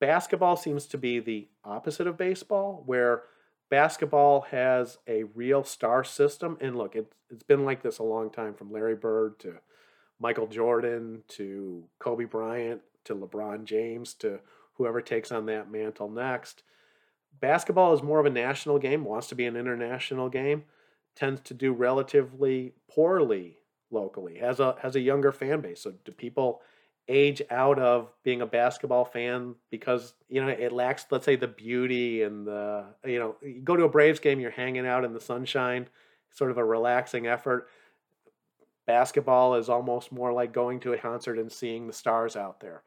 Basketball 0.00 0.56
seems 0.56 0.86
to 0.86 0.98
be 0.98 1.18
the 1.20 1.48
opposite 1.64 2.06
of 2.06 2.16
baseball, 2.16 2.82
where 2.86 3.24
basketball 3.70 4.42
has 4.50 4.98
a 5.06 5.24
real 5.24 5.62
star 5.62 6.02
system. 6.04 6.56
And 6.60 6.76
look, 6.76 6.96
it, 6.96 7.12
it's 7.28 7.42
been 7.42 7.64
like 7.64 7.82
this 7.82 7.98
a 7.98 8.02
long 8.04 8.30
time 8.30 8.54
from 8.54 8.72
Larry 8.72 8.96
Bird 8.96 9.38
to 9.40 9.56
Michael 10.18 10.46
Jordan 10.46 11.22
to 11.28 11.84
Kobe 11.98 12.24
Bryant 12.24 12.80
to 13.04 13.14
LeBron 13.14 13.64
James 13.64 14.14
to 14.14 14.40
whoever 14.74 15.00
takes 15.00 15.30
on 15.30 15.46
that 15.46 15.70
mantle 15.70 16.08
next. 16.08 16.62
Basketball 17.40 17.94
is 17.94 18.02
more 18.02 18.20
of 18.20 18.26
a 18.26 18.30
national 18.30 18.78
game, 18.78 19.04
wants 19.04 19.28
to 19.28 19.34
be 19.34 19.46
an 19.46 19.56
international 19.56 20.28
game, 20.28 20.64
tends 21.16 21.40
to 21.42 21.54
do 21.54 21.72
relatively 21.72 22.72
poorly 22.90 23.58
locally, 23.90 24.38
has 24.38 24.60
a 24.60 24.76
has 24.82 24.96
a 24.96 25.00
younger 25.00 25.32
fan 25.32 25.60
base. 25.60 25.82
So 25.82 25.92
do 26.04 26.12
people 26.12 26.62
age 27.08 27.42
out 27.50 27.78
of 27.78 28.12
being 28.22 28.40
a 28.40 28.46
basketball 28.46 29.04
fan 29.04 29.56
because 29.70 30.14
you 30.28 30.40
know 30.40 30.48
it 30.48 30.70
lacks 30.70 31.06
let's 31.10 31.24
say 31.24 31.34
the 31.34 31.48
beauty 31.48 32.22
and 32.22 32.46
the 32.46 32.84
you 33.04 33.18
know 33.18 33.34
you 33.42 33.60
go 33.62 33.74
to 33.74 33.84
a 33.84 33.88
Braves 33.88 34.20
game 34.20 34.38
you're 34.38 34.50
hanging 34.50 34.86
out 34.86 35.04
in 35.04 35.12
the 35.12 35.20
sunshine 35.20 35.88
sort 36.30 36.52
of 36.52 36.58
a 36.58 36.64
relaxing 36.64 37.26
effort 37.26 37.68
basketball 38.90 39.54
is 39.54 39.68
almost 39.68 40.10
more 40.10 40.32
like 40.32 40.52
going 40.52 40.80
to 40.80 40.92
a 40.92 40.98
concert 40.98 41.38
and 41.38 41.52
seeing 41.52 41.86
the 41.86 41.92
stars 41.92 42.34
out 42.34 42.58
there. 42.58 42.82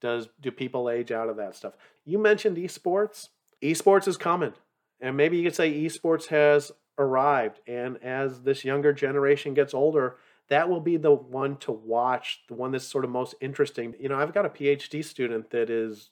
Does 0.00 0.28
do 0.40 0.52
people 0.52 0.88
age 0.88 1.10
out 1.10 1.28
of 1.28 1.36
that 1.38 1.56
stuff? 1.56 1.74
You 2.04 2.16
mentioned 2.18 2.56
esports. 2.58 3.30
Esports 3.60 4.06
is 4.06 4.16
coming. 4.16 4.52
And 5.00 5.16
maybe 5.16 5.36
you 5.36 5.42
could 5.42 5.56
say 5.56 5.72
esports 5.72 6.26
has 6.28 6.70
arrived 6.98 7.60
and 7.66 8.02
as 8.02 8.42
this 8.42 8.64
younger 8.64 8.92
generation 8.92 9.54
gets 9.54 9.72
older, 9.74 10.16
that 10.48 10.68
will 10.68 10.80
be 10.80 10.96
the 10.96 11.12
one 11.12 11.56
to 11.58 11.72
watch, 11.72 12.42
the 12.48 12.54
one 12.54 12.72
that's 12.72 12.84
sort 12.84 13.04
of 13.04 13.10
most 13.10 13.34
interesting. 13.40 13.94
You 14.00 14.08
know, 14.08 14.18
I've 14.18 14.34
got 14.34 14.46
a 14.46 14.50
PhD 14.50 15.04
student 15.04 15.50
that 15.50 15.70
is 15.70 16.10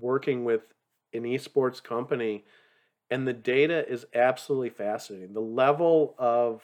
working 0.00 0.44
with 0.44 0.62
an 1.12 1.22
esports 1.22 1.82
company 1.82 2.44
and 3.10 3.28
the 3.28 3.32
data 3.32 3.88
is 3.88 4.06
absolutely 4.14 4.70
fascinating. 4.70 5.34
The 5.34 5.40
level 5.40 6.14
of 6.18 6.62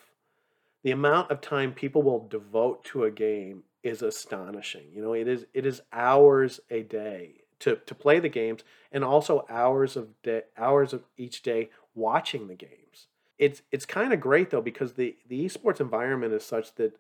the 0.83 0.91
amount 0.91 1.31
of 1.31 1.41
time 1.41 1.73
people 1.73 2.03
will 2.03 2.27
devote 2.27 2.85
to 2.87 3.05
a 3.05 3.11
game 3.11 3.65
is 3.83 4.03
astonishing. 4.03 4.87
You 4.93 5.03
know, 5.03 5.13
it 5.13 5.29
is 5.29 5.47
it 5.55 5.67
is 5.67 5.83
hours 5.93 6.61
a 6.71 6.83
day 6.83 7.43
to, 7.61 7.77
to 7.77 7.95
play 7.95 8.19
the 8.19 8.29
games 8.29 8.63
and 8.91 9.05
also 9.05 9.47
hours 9.49 9.97
of 9.97 10.21
day, 10.23 10.43
hours 10.57 10.93
of 10.93 11.05
each 11.17 11.43
day 11.43 11.71
watching 11.95 12.49
the 12.49 12.55
games. 12.55 13.09
It's 13.41 13.63
it's 13.73 13.87
kind 13.87 14.13
of 14.13 14.21
great 14.21 14.51
though 14.51 14.61
because 14.61 14.93
the 14.93 15.17
the 15.29 15.45
esports 15.45 15.81
environment 15.81 16.33
is 16.33 16.45
such 16.45 16.75
that 16.77 16.97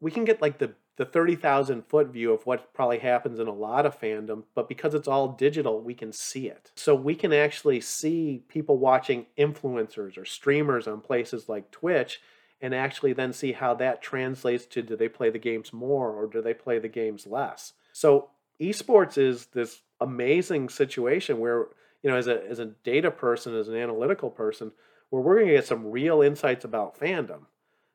we 0.00 0.10
can 0.10 0.24
get 0.24 0.40
like 0.40 0.58
the 0.58 0.72
the 0.96 1.04
30,000 1.06 1.86
foot 1.86 2.08
view 2.08 2.32
of 2.32 2.44
what 2.44 2.72
probably 2.74 2.98
happens 2.98 3.38
in 3.38 3.48
a 3.48 3.52
lot 3.52 3.86
of 3.86 3.98
fandom, 3.98 4.42
but 4.54 4.68
because 4.68 4.92
it's 4.92 5.08
all 5.08 5.28
digital, 5.28 5.80
we 5.80 5.94
can 5.94 6.12
see 6.12 6.48
it. 6.48 6.70
So 6.76 6.94
we 6.94 7.14
can 7.14 7.32
actually 7.32 7.80
see 7.80 8.44
people 8.48 8.76
watching 8.76 9.24
influencers 9.38 10.18
or 10.18 10.26
streamers 10.26 10.86
on 10.86 11.00
places 11.00 11.48
like 11.48 11.70
Twitch 11.70 12.20
and 12.60 12.74
actually 12.74 13.14
then 13.14 13.32
see 13.32 13.52
how 13.52 13.72
that 13.74 14.02
translates 14.02 14.66
to 14.66 14.82
do 14.82 14.94
they 14.94 15.08
play 15.08 15.30
the 15.30 15.38
games 15.38 15.72
more 15.72 16.10
or 16.10 16.26
do 16.26 16.42
they 16.42 16.54
play 16.54 16.78
the 16.78 16.88
games 16.88 17.26
less. 17.26 17.72
So 17.94 18.28
esports 18.60 19.16
is 19.16 19.46
this 19.46 19.80
amazing 19.98 20.68
situation 20.68 21.38
where, 21.38 21.68
you 22.02 22.10
know, 22.10 22.16
as 22.16 22.28
a 22.28 22.46
as 22.46 22.58
a 22.58 22.66
data 22.66 23.10
person, 23.10 23.56
as 23.56 23.68
an 23.68 23.76
analytical 23.76 24.28
person, 24.28 24.72
where 25.12 25.22
we're 25.22 25.36
going 25.36 25.48
to 25.48 25.54
get 25.54 25.66
some 25.66 25.90
real 25.90 26.22
insights 26.22 26.64
about 26.64 26.98
fandom 26.98 27.42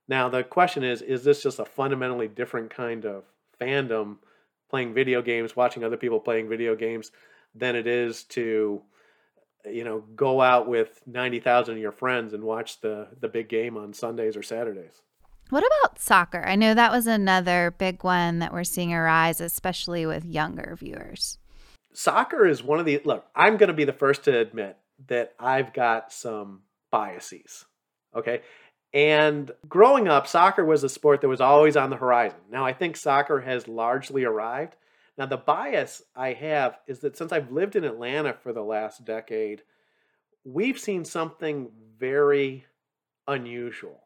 now, 0.07 0.29
the 0.29 0.43
question 0.43 0.83
is 0.83 1.01
is 1.01 1.23
this 1.23 1.43
just 1.43 1.59
a 1.59 1.65
fundamentally 1.65 2.27
different 2.27 2.69
kind 2.69 3.05
of 3.05 3.23
fandom 3.59 4.17
playing 4.69 4.93
video 4.93 5.21
games, 5.21 5.55
watching 5.55 5.83
other 5.83 5.97
people 5.97 6.19
playing 6.19 6.49
video 6.49 6.75
games, 6.75 7.11
than 7.53 7.75
it 7.75 7.87
is 7.87 8.23
to 8.23 8.81
you 9.65 9.83
know 9.83 10.03
go 10.15 10.39
out 10.41 10.67
with 10.67 11.01
90,000 11.05 11.75
of 11.75 11.81
your 11.81 11.91
friends 11.91 12.33
and 12.33 12.43
watch 12.43 12.79
the 12.81 13.07
the 13.19 13.27
big 13.27 13.49
game 13.49 13.75
on 13.75 13.93
Sundays 13.93 14.37
or 14.37 14.43
Saturdays. 14.43 15.01
What 15.49 15.63
about 15.65 15.99
soccer? 15.99 16.43
I 16.45 16.55
know 16.55 16.73
that 16.73 16.91
was 16.91 17.07
another 17.07 17.73
big 17.77 18.03
one 18.03 18.39
that 18.39 18.53
we're 18.53 18.65
seeing 18.65 18.93
arise 18.93 19.41
especially 19.41 20.05
with 20.05 20.25
younger 20.25 20.75
viewers. 20.77 21.37
Soccer 21.93 22.45
is 22.45 22.63
one 22.63 22.79
of 22.79 22.85
the 22.85 23.01
look, 23.03 23.25
I'm 23.35 23.57
going 23.57 23.67
to 23.67 23.73
be 23.73 23.85
the 23.85 23.93
first 23.93 24.23
to 24.25 24.37
admit 24.37 24.77
that 25.07 25.33
I've 25.39 25.73
got 25.73 26.11
some 26.13 26.61
biases. 26.91 27.65
Okay? 28.15 28.41
And 28.93 29.51
growing 29.67 30.07
up, 30.07 30.27
soccer 30.27 30.65
was 30.65 30.83
a 30.83 30.89
sport 30.89 31.21
that 31.21 31.27
was 31.27 31.41
always 31.41 31.75
on 31.75 31.89
the 31.89 31.97
horizon. 31.97 32.39
Now, 32.49 32.65
I 32.65 32.73
think 32.73 32.95
soccer 32.95 33.41
has 33.41 33.67
largely 33.67 34.23
arrived. 34.23 34.75
Now, 35.17 35.25
the 35.25 35.37
bias 35.37 36.03
I 36.15 36.33
have 36.33 36.77
is 36.87 36.99
that 36.99 37.17
since 37.17 37.31
I've 37.31 37.51
lived 37.51 37.75
in 37.75 37.83
Atlanta 37.83 38.33
for 38.33 38.53
the 38.53 38.63
last 38.63 39.03
decade, 39.03 39.63
we've 40.43 40.79
seen 40.79 41.03
something 41.03 41.69
very 41.99 42.65
unusual. 43.27 44.03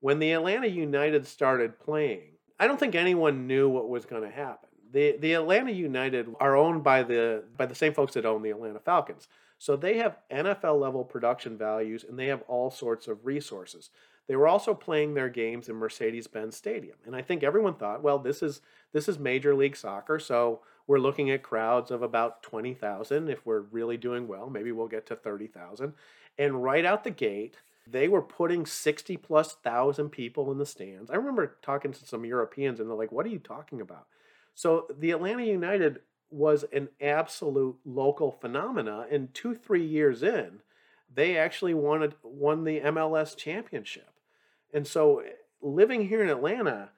When 0.00 0.18
the 0.18 0.32
Atlanta 0.32 0.68
United 0.68 1.26
started 1.26 1.78
playing, 1.78 2.32
I 2.58 2.66
don't 2.66 2.80
think 2.80 2.94
anyone 2.94 3.46
knew 3.46 3.68
what 3.68 3.88
was 3.88 4.06
going 4.06 4.22
to 4.22 4.30
happen. 4.30 4.68
The, 4.92 5.16
the 5.18 5.34
Atlanta 5.34 5.72
United 5.72 6.28
are 6.40 6.56
owned 6.56 6.84
by 6.84 7.02
the 7.02 7.44
by 7.56 7.66
the 7.66 7.74
same 7.74 7.94
folks 7.94 8.14
that 8.14 8.26
own 8.26 8.42
the 8.42 8.50
Atlanta 8.50 8.78
Falcons. 8.78 9.26
So 9.62 9.76
they 9.76 9.98
have 9.98 10.18
NFL 10.28 10.80
level 10.80 11.04
production 11.04 11.56
values 11.56 12.04
and 12.04 12.18
they 12.18 12.26
have 12.26 12.42
all 12.48 12.68
sorts 12.68 13.06
of 13.06 13.24
resources. 13.24 13.90
They 14.26 14.34
were 14.34 14.48
also 14.48 14.74
playing 14.74 15.14
their 15.14 15.28
games 15.28 15.68
in 15.68 15.76
Mercedes-Benz 15.76 16.56
Stadium. 16.56 16.96
And 17.06 17.14
I 17.14 17.22
think 17.22 17.44
everyone 17.44 17.74
thought, 17.74 18.02
well, 18.02 18.18
this 18.18 18.42
is 18.42 18.60
this 18.92 19.08
is 19.08 19.20
Major 19.20 19.54
League 19.54 19.76
Soccer, 19.76 20.18
so 20.18 20.62
we're 20.88 20.98
looking 20.98 21.30
at 21.30 21.44
crowds 21.44 21.92
of 21.92 22.02
about 22.02 22.42
20,000 22.42 23.28
if 23.28 23.46
we're 23.46 23.60
really 23.60 23.96
doing 23.96 24.26
well, 24.26 24.50
maybe 24.50 24.72
we'll 24.72 24.88
get 24.88 25.06
to 25.06 25.14
30,000. 25.14 25.92
And 26.36 26.64
right 26.64 26.84
out 26.84 27.04
the 27.04 27.12
gate, 27.12 27.58
they 27.86 28.08
were 28.08 28.20
putting 28.20 28.66
60 28.66 29.16
plus 29.18 29.52
thousand 29.52 30.08
people 30.08 30.50
in 30.50 30.58
the 30.58 30.66
stands. 30.66 31.08
I 31.08 31.14
remember 31.14 31.58
talking 31.62 31.92
to 31.92 32.04
some 32.04 32.24
Europeans 32.24 32.80
and 32.80 32.90
they're 32.90 32.96
like, 32.96 33.12
"What 33.12 33.26
are 33.26 33.28
you 33.28 33.38
talking 33.38 33.80
about?" 33.80 34.08
So 34.56 34.88
the 34.98 35.12
Atlanta 35.12 35.44
United 35.44 36.00
was 36.32 36.64
an 36.72 36.88
absolute 37.00 37.76
local 37.84 38.32
phenomena 38.32 39.06
and 39.10 39.32
2-3 39.34 39.88
years 39.88 40.22
in, 40.22 40.60
they 41.14 41.36
actually 41.36 41.74
wanted 41.74 42.14
won 42.22 42.64
the 42.64 42.80
MLS 42.80 43.36
championship. 43.36 44.10
And 44.72 44.86
so 44.86 45.18
eh, 45.18 45.30
living 45.60 46.08
here 46.08 46.22
in 46.22 46.30
Atlanta, 46.30 46.90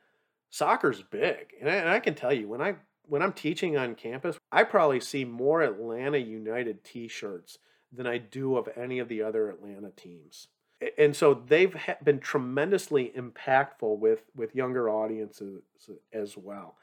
soccer's 0.50 1.02
big. 1.02 1.54
And 1.60 1.68
I, 1.68 1.74
and 1.74 1.88
I, 1.88 2.00
can 2.00 2.14
tell 2.14 2.32
you 2.32 2.48
when 2.48 2.62
I 2.62 2.76
when 3.06 3.22
I'm 3.22 3.32
teaching 3.32 3.76
on 3.76 3.94
campus, 3.94 4.38
I 4.50 4.64
probably 4.64 5.00
see 5.00 5.24
more 5.24 5.62
Atlanta 5.62 6.18
United 6.18 6.84
t-shirts 6.84 7.58
than 7.92 8.06
I 8.06 8.18
do 8.18 8.56
of 8.56 8.68
any 8.76 8.98
of 8.98 9.08
the 9.08 9.22
other 9.22 9.50
Atlanta 9.50 9.90
teams. 9.90 10.48
And 10.96 11.14
so 11.14 11.34
they've 11.34 11.76
been 12.02 12.20
tremendously 12.20 13.12
impactful 13.16 13.98
with 13.98 14.22
with 14.34 14.54
younger 14.54 14.88
audiences 14.88 15.62
as 16.12 16.36
well. 16.36 16.76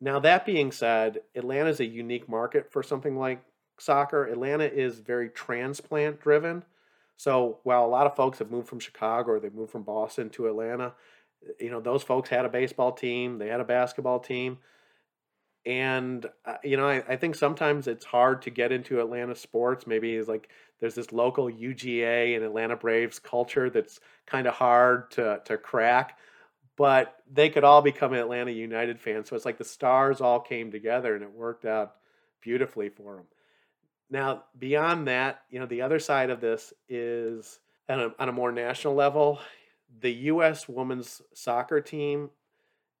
Now 0.00 0.18
that 0.20 0.46
being 0.46 0.72
said, 0.72 1.20
Atlanta 1.34 1.68
is 1.68 1.80
a 1.80 1.84
unique 1.84 2.28
market 2.28 2.72
for 2.72 2.82
something 2.82 3.18
like 3.18 3.42
soccer. 3.78 4.24
Atlanta 4.24 4.64
is 4.64 5.00
very 5.00 5.28
transplant 5.28 6.20
driven. 6.20 6.64
So 7.16 7.58
while 7.64 7.84
a 7.84 7.88
lot 7.88 8.06
of 8.06 8.16
folks 8.16 8.38
have 8.38 8.50
moved 8.50 8.68
from 8.68 8.80
Chicago 8.80 9.32
or 9.32 9.40
they've 9.40 9.54
moved 9.54 9.72
from 9.72 9.82
Boston 9.82 10.30
to 10.30 10.46
Atlanta, 10.46 10.94
you 11.58 11.70
know, 11.70 11.80
those 11.80 12.02
folks 12.02 12.30
had 12.30 12.44
a 12.44 12.48
baseball 12.48 12.92
team, 12.92 13.38
they 13.38 13.48
had 13.48 13.60
a 13.60 13.64
basketball 13.64 14.20
team. 14.20 14.58
And, 15.66 16.24
uh, 16.46 16.56
you 16.64 16.78
know, 16.78 16.88
I, 16.88 17.04
I 17.06 17.16
think 17.16 17.34
sometimes 17.34 17.86
it's 17.86 18.06
hard 18.06 18.40
to 18.42 18.50
get 18.50 18.72
into 18.72 19.00
Atlanta 19.00 19.34
sports. 19.34 19.86
Maybe 19.86 20.14
it's 20.14 20.28
like 20.28 20.48
there's 20.80 20.94
this 20.94 21.12
local 21.12 21.50
UGA 21.50 22.34
and 22.34 22.44
Atlanta 22.44 22.76
Braves 22.76 23.18
culture 23.18 23.68
that's 23.68 24.00
kind 24.24 24.46
of 24.46 24.54
hard 24.54 25.10
to, 25.12 25.42
to 25.44 25.58
crack. 25.58 26.18
But 26.80 27.16
they 27.30 27.50
could 27.50 27.62
all 27.62 27.82
become 27.82 28.14
Atlanta 28.14 28.52
United 28.52 28.98
fans. 28.98 29.28
So 29.28 29.36
it's 29.36 29.44
like 29.44 29.58
the 29.58 29.64
stars 29.64 30.22
all 30.22 30.40
came 30.40 30.70
together 30.72 31.14
and 31.14 31.22
it 31.22 31.30
worked 31.30 31.66
out 31.66 31.96
beautifully 32.40 32.88
for 32.88 33.16
them. 33.16 33.26
Now, 34.08 34.44
beyond 34.58 35.06
that, 35.06 35.42
you 35.50 35.60
know, 35.60 35.66
the 35.66 35.82
other 35.82 35.98
side 35.98 36.30
of 36.30 36.40
this 36.40 36.72
is 36.88 37.58
on 37.86 38.00
a, 38.00 38.14
on 38.18 38.30
a 38.30 38.32
more 38.32 38.50
national 38.50 38.94
level, 38.94 39.40
the 40.00 40.10
U.S. 40.10 40.70
women's 40.70 41.20
soccer 41.34 41.82
team 41.82 42.30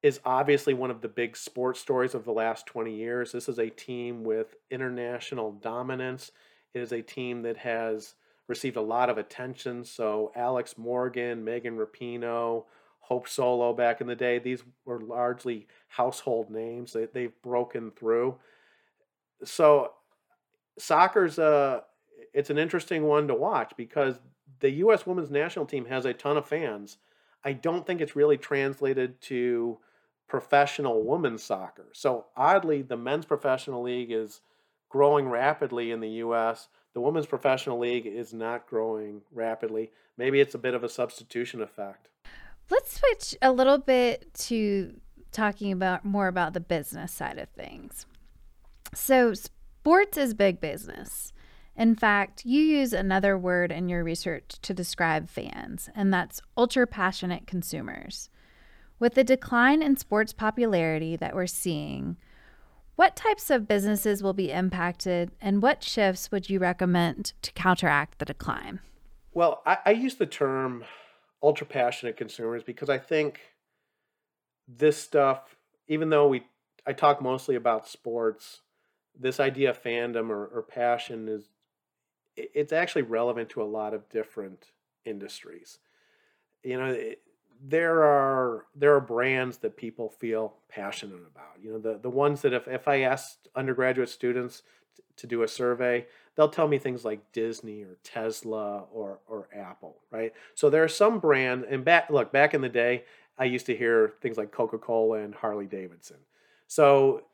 is 0.02 0.20
obviously 0.26 0.74
one 0.74 0.90
of 0.90 1.00
the 1.00 1.08
big 1.08 1.34
sports 1.34 1.80
stories 1.80 2.14
of 2.14 2.26
the 2.26 2.32
last 2.32 2.66
20 2.66 2.94
years. 2.94 3.32
This 3.32 3.48
is 3.48 3.58
a 3.58 3.70
team 3.70 4.24
with 4.24 4.56
international 4.70 5.52
dominance. 5.52 6.32
It 6.74 6.82
is 6.82 6.92
a 6.92 7.00
team 7.00 7.40
that 7.44 7.56
has 7.56 8.12
received 8.46 8.76
a 8.76 8.82
lot 8.82 9.08
of 9.08 9.16
attention. 9.16 9.86
So, 9.86 10.32
Alex 10.36 10.76
Morgan, 10.76 11.42
Megan 11.42 11.78
Rapinoe, 11.78 12.64
Hope 13.10 13.28
Solo 13.28 13.72
back 13.74 14.00
in 14.00 14.06
the 14.06 14.14
day, 14.14 14.38
these 14.38 14.62
were 14.84 15.00
largely 15.00 15.66
household 15.88 16.48
names. 16.48 16.92
They, 16.92 17.06
they've 17.06 17.42
broken 17.42 17.90
through. 17.90 18.36
So, 19.42 19.94
soccer's 20.78 21.38
a 21.38 21.82
it's 22.32 22.50
an 22.50 22.58
interesting 22.58 23.02
one 23.02 23.26
to 23.26 23.34
watch 23.34 23.72
because 23.76 24.20
the 24.60 24.70
U.S. 24.70 25.06
women's 25.06 25.30
national 25.30 25.66
team 25.66 25.86
has 25.86 26.04
a 26.04 26.14
ton 26.14 26.36
of 26.36 26.46
fans. 26.46 26.98
I 27.44 27.52
don't 27.52 27.84
think 27.84 28.00
it's 28.00 28.14
really 28.14 28.36
translated 28.36 29.20
to 29.22 29.78
professional 30.28 31.02
women's 31.02 31.42
soccer. 31.42 31.88
So 31.92 32.26
oddly, 32.36 32.82
the 32.82 32.96
men's 32.96 33.24
professional 33.24 33.82
league 33.82 34.12
is 34.12 34.40
growing 34.88 35.28
rapidly 35.28 35.90
in 35.90 35.98
the 35.98 36.10
U.S. 36.10 36.68
The 36.94 37.00
women's 37.00 37.26
professional 37.26 37.80
league 37.80 38.06
is 38.06 38.32
not 38.32 38.68
growing 38.68 39.22
rapidly. 39.32 39.90
Maybe 40.16 40.40
it's 40.40 40.54
a 40.54 40.58
bit 40.58 40.74
of 40.74 40.84
a 40.84 40.88
substitution 40.88 41.60
effect. 41.60 42.08
Let's 42.70 43.00
switch 43.00 43.36
a 43.42 43.52
little 43.52 43.78
bit 43.78 44.32
to 44.34 45.00
talking 45.32 45.72
about 45.72 46.04
more 46.04 46.28
about 46.28 46.54
the 46.54 46.60
business 46.60 47.12
side 47.12 47.38
of 47.38 47.48
things. 47.50 48.06
So 48.94 49.34
Sports 49.80 50.18
is 50.18 50.34
big 50.34 50.60
business. 50.60 51.32
In 51.74 51.94
fact, 51.94 52.44
you 52.44 52.60
use 52.60 52.92
another 52.92 53.38
word 53.38 53.72
in 53.72 53.88
your 53.88 54.04
research 54.04 54.56
to 54.60 54.74
describe 54.74 55.30
fans, 55.30 55.88
and 55.94 56.12
that's 56.12 56.42
ultra 56.54 56.86
passionate 56.86 57.46
consumers. 57.46 58.28
With 58.98 59.14
the 59.14 59.24
decline 59.24 59.80
in 59.80 59.96
sports 59.96 60.34
popularity 60.34 61.16
that 61.16 61.34
we're 61.34 61.46
seeing, 61.46 62.18
what 62.96 63.16
types 63.16 63.48
of 63.48 63.66
businesses 63.66 64.22
will 64.22 64.34
be 64.34 64.52
impacted, 64.52 65.30
and 65.40 65.62
what 65.62 65.82
shifts 65.82 66.30
would 66.30 66.50
you 66.50 66.58
recommend 66.58 67.32
to 67.40 67.52
counteract 67.52 68.18
the 68.18 68.26
decline? 68.26 68.80
Well, 69.32 69.62
I, 69.64 69.78
I 69.86 69.90
use 69.92 70.16
the 70.16 70.26
term 70.26 70.84
ultra 71.42 71.66
passionate 71.66 72.16
consumers 72.16 72.62
because 72.62 72.90
I 72.90 72.98
think 72.98 73.40
this 74.68 74.96
stuff, 74.96 75.56
even 75.88 76.10
though 76.10 76.28
we 76.28 76.44
I 76.86 76.92
talk 76.92 77.20
mostly 77.20 77.56
about 77.56 77.88
sports, 77.88 78.62
this 79.18 79.38
idea 79.38 79.70
of 79.70 79.82
fandom 79.82 80.30
or, 80.30 80.46
or 80.46 80.62
passion 80.62 81.28
is 81.28 81.48
it's 82.36 82.72
actually 82.72 83.02
relevant 83.02 83.50
to 83.50 83.62
a 83.62 83.64
lot 83.64 83.92
of 83.92 84.08
different 84.08 84.66
industries. 85.04 85.78
You 86.62 86.78
know, 86.78 86.86
it, 86.86 87.22
there 87.62 88.02
are 88.02 88.66
there 88.74 88.94
are 88.94 89.00
brands 89.00 89.58
that 89.58 89.76
people 89.76 90.08
feel 90.08 90.54
passionate 90.68 91.22
about. 91.30 91.62
You 91.62 91.72
know, 91.72 91.78
the 91.78 91.98
the 91.98 92.10
ones 92.10 92.42
that 92.42 92.52
if 92.52 92.68
if 92.68 92.88
I 92.88 93.00
asked 93.00 93.48
undergraduate 93.54 94.08
students 94.08 94.62
to 95.16 95.26
do 95.26 95.42
a 95.42 95.48
survey, 95.48 96.06
they'll 96.34 96.48
tell 96.48 96.68
me 96.68 96.78
things 96.78 97.04
like 97.04 97.32
Disney 97.32 97.82
or 97.82 97.96
Tesla 98.02 98.84
or 98.92 99.18
or 99.26 99.48
Apple, 99.54 99.96
right? 100.10 100.32
So 100.54 100.70
there 100.70 100.84
are 100.84 100.88
some 100.88 101.18
brands 101.18 101.66
and 101.68 101.84
back 101.84 102.10
look, 102.10 102.32
back 102.32 102.54
in 102.54 102.60
the 102.60 102.68
day, 102.68 103.04
I 103.38 103.44
used 103.44 103.66
to 103.66 103.76
hear 103.76 104.14
things 104.20 104.36
like 104.36 104.50
Coca-Cola 104.50 105.20
and 105.20 105.34
Harley 105.34 105.66
Davidson. 105.66 106.18
So 106.66 107.24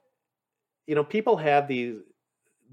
you 0.87 0.95
know, 0.95 1.05
people 1.05 1.39
have 1.39 1.69
these 1.69 1.97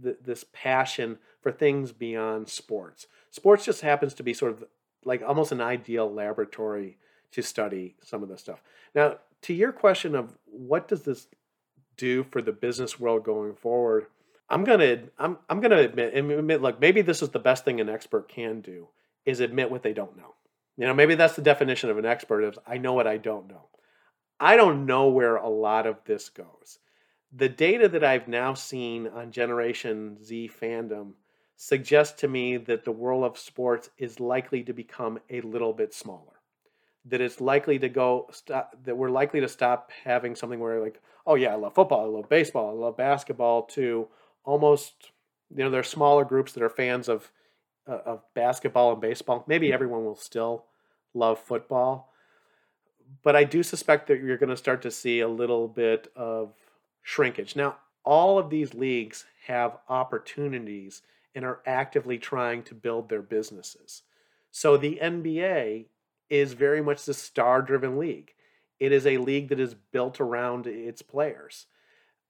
th- 0.01 0.17
this 0.23 0.45
passion 0.53 1.17
for 1.41 1.51
things 1.51 1.91
beyond 1.91 2.47
sports. 2.47 3.07
Sports 3.31 3.65
just 3.65 3.81
happens 3.81 4.13
to 4.15 4.23
be 4.23 4.33
sort 4.33 4.51
of 4.53 4.63
like 5.03 5.21
almost 5.21 5.51
an 5.51 5.61
ideal 5.61 6.11
laboratory 6.11 6.97
to 7.31 7.41
study 7.41 7.95
some 8.03 8.23
of 8.23 8.29
this 8.29 8.39
stuff. 8.39 8.61
Now, 8.95 9.17
to 9.41 9.53
your 9.53 9.71
question 9.71 10.15
of 10.15 10.37
what 10.45 10.87
does 10.87 11.01
this 11.01 11.27
do 11.97 12.23
for 12.23 12.41
the 12.41 12.51
business 12.51 12.99
world 12.99 13.23
going 13.23 13.55
forward, 13.55 14.07
I'm 14.49 14.63
gonna 14.63 15.03
I'm 15.17 15.37
I'm 15.49 15.61
gonna 15.61 15.77
admit 15.77 16.15
admit 16.15 16.61
look 16.61 16.79
maybe 16.79 17.01
this 17.01 17.21
is 17.21 17.29
the 17.29 17.39
best 17.39 17.65
thing 17.65 17.79
an 17.79 17.89
expert 17.89 18.27
can 18.27 18.61
do 18.61 18.89
is 19.25 19.39
admit 19.39 19.71
what 19.71 19.83
they 19.83 19.93
don't 19.93 20.17
know. 20.17 20.35
You 20.77 20.87
know, 20.87 20.93
maybe 20.93 21.15
that's 21.15 21.35
the 21.35 21.41
definition 21.41 21.89
of 21.89 21.97
an 21.97 22.05
expert 22.05 22.43
is 22.43 22.57
I 22.67 22.77
know 22.77 22.93
what 22.93 23.07
I 23.07 23.17
don't 23.17 23.47
know. 23.47 23.67
I 24.39 24.55
don't 24.55 24.85
know 24.85 25.07
where 25.07 25.35
a 25.35 25.49
lot 25.49 25.87
of 25.87 25.97
this 26.05 26.29
goes. 26.29 26.79
The 27.31 27.49
data 27.49 27.87
that 27.89 28.03
I've 28.03 28.27
now 28.27 28.53
seen 28.53 29.07
on 29.07 29.31
Generation 29.31 30.23
Z 30.23 30.51
fandom 30.61 31.13
suggests 31.55 32.19
to 32.21 32.27
me 32.27 32.57
that 32.57 32.83
the 32.83 32.91
world 32.91 33.23
of 33.23 33.37
sports 33.37 33.89
is 33.97 34.19
likely 34.19 34.63
to 34.63 34.73
become 34.73 35.19
a 35.29 35.41
little 35.41 35.73
bit 35.73 35.93
smaller. 35.93 36.41
That 37.05 37.21
it's 37.21 37.41
likely 37.41 37.79
to 37.79 37.89
go 37.89 38.27
stop, 38.31 38.75
that 38.83 38.97
we're 38.97 39.09
likely 39.09 39.39
to 39.41 39.47
stop 39.47 39.91
having 40.03 40.35
something 40.35 40.59
where 40.59 40.81
like, 40.81 41.01
oh 41.25 41.35
yeah, 41.35 41.53
I 41.53 41.55
love 41.55 41.75
football, 41.75 42.01
I 42.01 42.17
love 42.17 42.29
baseball, 42.29 42.69
I 42.69 42.73
love 42.73 42.97
basketball 42.97 43.63
to 43.63 44.07
almost 44.43 45.11
you 45.55 45.63
know, 45.63 45.69
there's 45.69 45.89
smaller 45.89 46.25
groups 46.25 46.53
that 46.53 46.63
are 46.63 46.69
fans 46.69 47.07
of 47.07 47.31
uh, 47.87 47.99
of 48.05 48.23
basketball 48.33 48.93
and 48.93 49.01
baseball. 49.01 49.43
Maybe 49.47 49.73
everyone 49.73 50.05
will 50.05 50.15
still 50.15 50.65
love 51.13 51.37
football, 51.39 52.13
but 53.23 53.35
I 53.35 53.43
do 53.43 53.61
suspect 53.61 54.07
that 54.07 54.21
you're 54.21 54.37
going 54.37 54.49
to 54.49 54.57
start 54.57 54.81
to 54.83 54.91
see 54.91 55.19
a 55.19 55.27
little 55.27 55.67
bit 55.67 56.11
of 56.15 56.53
shrinkage. 57.01 57.55
Now, 57.55 57.77
all 58.05 58.39
of 58.39 58.49
these 58.49 58.73
leagues 58.73 59.25
have 59.47 59.77
opportunities 59.89 61.01
and 61.35 61.43
are 61.45 61.59
actively 61.65 62.17
trying 62.17 62.63
to 62.63 62.75
build 62.75 63.09
their 63.09 63.21
businesses. 63.21 64.03
So 64.51 64.77
the 64.77 64.99
NBA 65.01 65.85
is 66.29 66.53
very 66.53 66.81
much 66.81 67.05
the 67.05 67.13
star 67.13 67.61
driven 67.61 67.97
league. 67.97 68.33
It 68.79 68.91
is 68.91 69.05
a 69.05 69.17
league 69.17 69.49
that 69.49 69.59
is 69.59 69.75
built 69.91 70.19
around 70.21 70.67
its 70.67 71.01
players. 71.01 71.65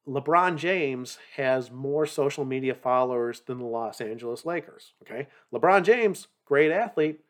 LeBron 0.08 0.58
James 0.58 1.18
has 1.38 1.72
more 1.72 2.06
social 2.06 2.44
media 2.46 2.76
followers 2.76 3.42
than 3.42 3.60
the 3.60 3.66
Los 3.66 4.02
Angeles 4.02 4.46
Lakers. 4.46 4.94
Okay. 5.02 5.28
LeBron 5.54 5.84
James, 5.84 6.28
great 6.46 6.72
athlete 6.72 7.22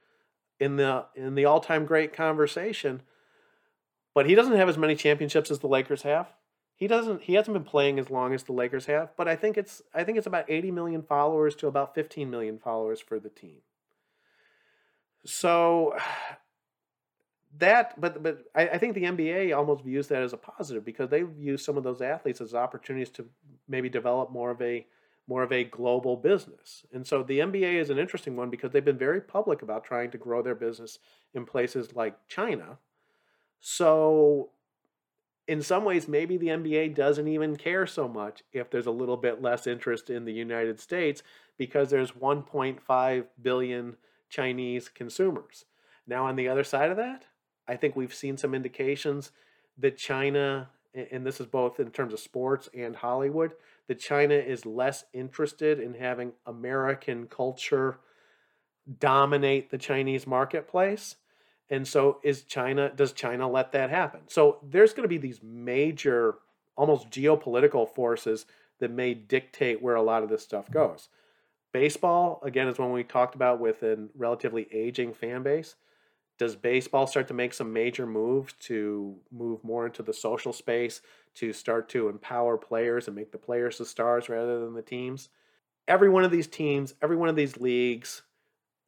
in 0.60 0.78
the 0.78 1.06
in 1.16 1.36
the 1.36 1.46
all-time 1.46 1.86
great 1.86 2.14
conversation, 2.14 3.02
but 4.14 4.26
he 4.26 4.36
doesn't 4.36 4.56
have 4.56 4.70
as 4.70 4.78
many 4.78 4.96
championships 4.96 5.52
as 5.52 5.60
the 5.60 5.68
Lakers 5.68 6.02
have. 6.04 6.34
He 6.76 6.88
doesn't 6.88 7.24
he 7.24 7.36
hasn't 7.36 7.54
been 7.54 7.64
playing 7.64 8.00
as 8.00 8.10
long 8.10 8.34
as 8.34 8.44
the 8.44 8.54
Lakers 8.54 8.88
have, 8.88 9.16
but 9.16 9.28
I 9.28 9.36
think 9.36 9.58
it's 9.58 9.82
I 9.94 10.04
think 10.04 10.18
it's 10.18 10.28
about 10.28 10.50
80 10.50 10.72
million 10.72 11.04
followers 11.04 11.56
to 11.58 11.68
about 11.68 11.94
15 11.94 12.30
million 12.30 12.58
followers 12.58 13.00
for 13.00 13.20
the 13.20 13.30
team. 13.30 13.62
So 15.26 15.96
that 17.60 18.00
but 18.00 18.24
but 18.24 18.46
I, 18.56 18.70
I 18.70 18.78
think 18.78 18.96
the 18.96 19.04
NBA 19.04 19.56
almost 19.56 19.84
views 19.84 20.08
that 20.08 20.24
as 20.24 20.34
a 20.34 20.38
positive 20.38 20.84
because 20.84 21.10
they 21.10 21.22
view 21.22 21.58
some 21.58 21.78
of 21.78 21.84
those 21.84 22.02
athletes 22.02 22.42
as 22.42 22.54
opportunities 22.54 23.10
to 23.12 23.26
maybe 23.68 23.90
develop 23.90 24.32
more 24.32 24.52
of 24.52 24.62
a 24.62 24.86
more 25.28 25.44
of 25.44 25.54
a 25.54 25.64
global 25.64 26.18
business. 26.18 26.86
And 26.92 27.08
so 27.08 27.24
the 27.24 27.40
NBA 27.40 27.76
is 27.76 27.90
an 27.90 27.98
interesting 27.98 28.36
one 28.36 28.50
because 28.50 28.72
they've 28.72 28.84
been 28.84 28.98
very 28.98 29.22
public 29.22 29.62
about 29.62 29.86
trying 29.86 30.12
to 30.12 30.18
grow 30.18 30.42
their 30.42 30.56
business 30.56 31.00
in 31.34 31.46
places 31.46 31.96
like 31.96 32.28
China. 32.28 32.78
So 33.62 34.50
in 35.48 35.62
some 35.62 35.86
ways, 35.86 36.08
maybe 36.08 36.38
the 36.38 36.48
NBA 36.48 36.96
doesn't 36.96 37.28
even 37.28 37.56
care 37.56 37.86
so 37.88 38.08
much 38.08 38.44
if 38.52 38.70
there's 38.70 38.86
a 38.86 38.92
little 38.92 39.16
bit 39.16 39.42
less 39.42 39.66
interest 39.68 40.10
in 40.10 40.26
the 40.26 40.34
United 40.34 40.80
States 40.80 41.24
because 41.58 41.90
there's 41.90 42.12
1.5 42.12 43.26
billion 43.42 43.96
Chinese 44.30 44.90
consumers. 44.90 45.66
Now, 46.08 46.26
on 46.26 46.36
the 46.36 46.50
other 46.50 46.64
side 46.64 46.92
of 46.92 46.98
that, 46.98 47.26
I 47.68 47.76
think 47.76 47.96
we've 47.96 48.14
seen 48.14 48.38
some 48.38 48.54
indications 48.54 49.32
that 49.78 49.98
China, 49.98 50.70
and 51.12 51.26
this 51.26 51.40
is 51.40 51.48
both 51.48 51.80
in 51.80 51.92
terms 51.92 52.14
of 52.14 52.20
sports 52.20 52.70
and 52.74 52.96
Hollywood, 52.96 53.54
that 53.88 54.00
China 54.00 54.36
is 54.36 54.66
less 54.66 55.06
interested 55.14 55.80
in 55.80 55.94
having 55.96 56.34
American 56.46 57.28
culture 57.28 58.00
dominate 59.00 59.72
the 59.72 59.78
Chinese 59.78 60.28
marketplace 60.28 61.16
and 61.74 61.88
so 61.88 62.20
is 62.24 62.44
China 62.44 62.92
does 62.96 63.14
China 63.14 63.50
let 63.50 63.72
that 63.72 63.90
happen? 63.90 64.22
So 64.28 64.60
there's 64.62 64.94
going 64.94 65.04
to 65.04 65.10
be 65.10 65.18
these 65.18 65.42
major 65.42 66.36
almost 66.76 67.10
geopolitical 67.10 67.90
forces 67.90 68.46
that 68.80 68.92
may 68.92 69.16
dictate 69.16 69.82
where 69.82 69.96
a 69.96 70.02
lot 70.02 70.24
of 70.24 70.30
this 70.30 70.44
stuff 70.44 70.70
goes. 70.70 71.10
Baseball 71.72 72.40
again 72.44 72.68
is 72.68 72.78
one 72.78 72.92
we 72.92 73.04
talked 73.04 73.34
about 73.34 73.60
with 73.60 73.82
a 73.82 74.08
relatively 74.16 74.68
aging 74.72 75.14
fan 75.14 75.42
base. 75.42 75.76
Does 76.38 76.56
baseball 76.56 77.08
start 77.08 77.28
to 77.28 77.34
make 77.34 77.54
some 77.54 77.72
major 77.72 78.06
moves 78.06 78.54
to 78.62 79.16
move 79.32 79.64
more 79.64 79.86
into 79.86 80.04
the 80.04 80.14
social 80.14 80.52
space 80.52 81.02
to 81.36 81.54
start 81.54 81.90
to 81.90 82.10
empower 82.10 82.58
players 82.58 83.08
and 83.08 83.16
make 83.16 83.32
the 83.32 83.38
players 83.38 83.78
the 83.78 83.86
stars 83.86 84.30
rather 84.30 84.60
than 84.60 84.74
the 84.74 84.82
teams? 84.82 85.30
Every 85.88 86.10
one 86.10 86.24
of 86.24 86.32
these 86.32 86.48
teams, 86.48 86.94
every 87.02 87.18
one 87.18 87.30
of 87.30 87.36
these 87.36 87.58
leagues, 87.58 88.24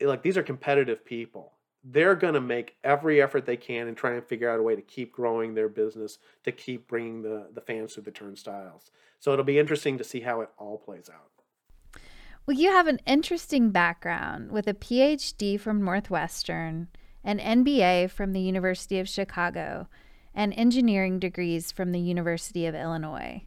like 0.01 0.23
these 0.23 0.37
are 0.37 0.43
competitive 0.43 1.05
people 1.05 1.55
they're 1.85 2.15
going 2.15 2.33
to 2.33 2.41
make 2.41 2.75
every 2.83 3.21
effort 3.21 3.45
they 3.45 3.57
can 3.57 3.87
and 3.87 3.95
try 3.95 4.13
and 4.13 4.25
figure 4.25 4.49
out 4.49 4.59
a 4.59 4.63
way 4.63 4.75
to 4.75 4.81
keep 4.81 5.11
growing 5.11 5.53
their 5.53 5.69
business, 5.69 6.17
to 6.43 6.51
keep 6.51 6.87
bringing 6.87 7.21
the, 7.21 7.47
the 7.53 7.61
fans 7.61 7.93
through 7.93 8.03
the 8.03 8.11
turnstiles. 8.11 8.89
So 9.19 9.31
it'll 9.31 9.45
be 9.45 9.59
interesting 9.59 9.97
to 9.99 10.03
see 10.03 10.21
how 10.21 10.41
it 10.41 10.49
all 10.57 10.79
plays 10.79 11.09
out. 11.09 12.01
Well, 12.45 12.57
you 12.57 12.71
have 12.71 12.87
an 12.87 12.99
interesting 13.05 13.69
background 13.69 14.51
with 14.51 14.67
a 14.67 14.73
PhD 14.73 15.59
from 15.59 15.83
Northwestern, 15.83 16.87
an 17.25 17.39
MBA 17.39 18.11
from 18.11 18.31
the 18.31 18.39
University 18.39 18.99
of 18.99 19.09
Chicago, 19.09 19.89
and 20.33 20.53
engineering 20.55 21.19
degrees 21.19 21.71
from 21.71 21.91
the 21.91 21.99
University 21.99 22.65
of 22.65 22.75
Illinois. 22.75 23.43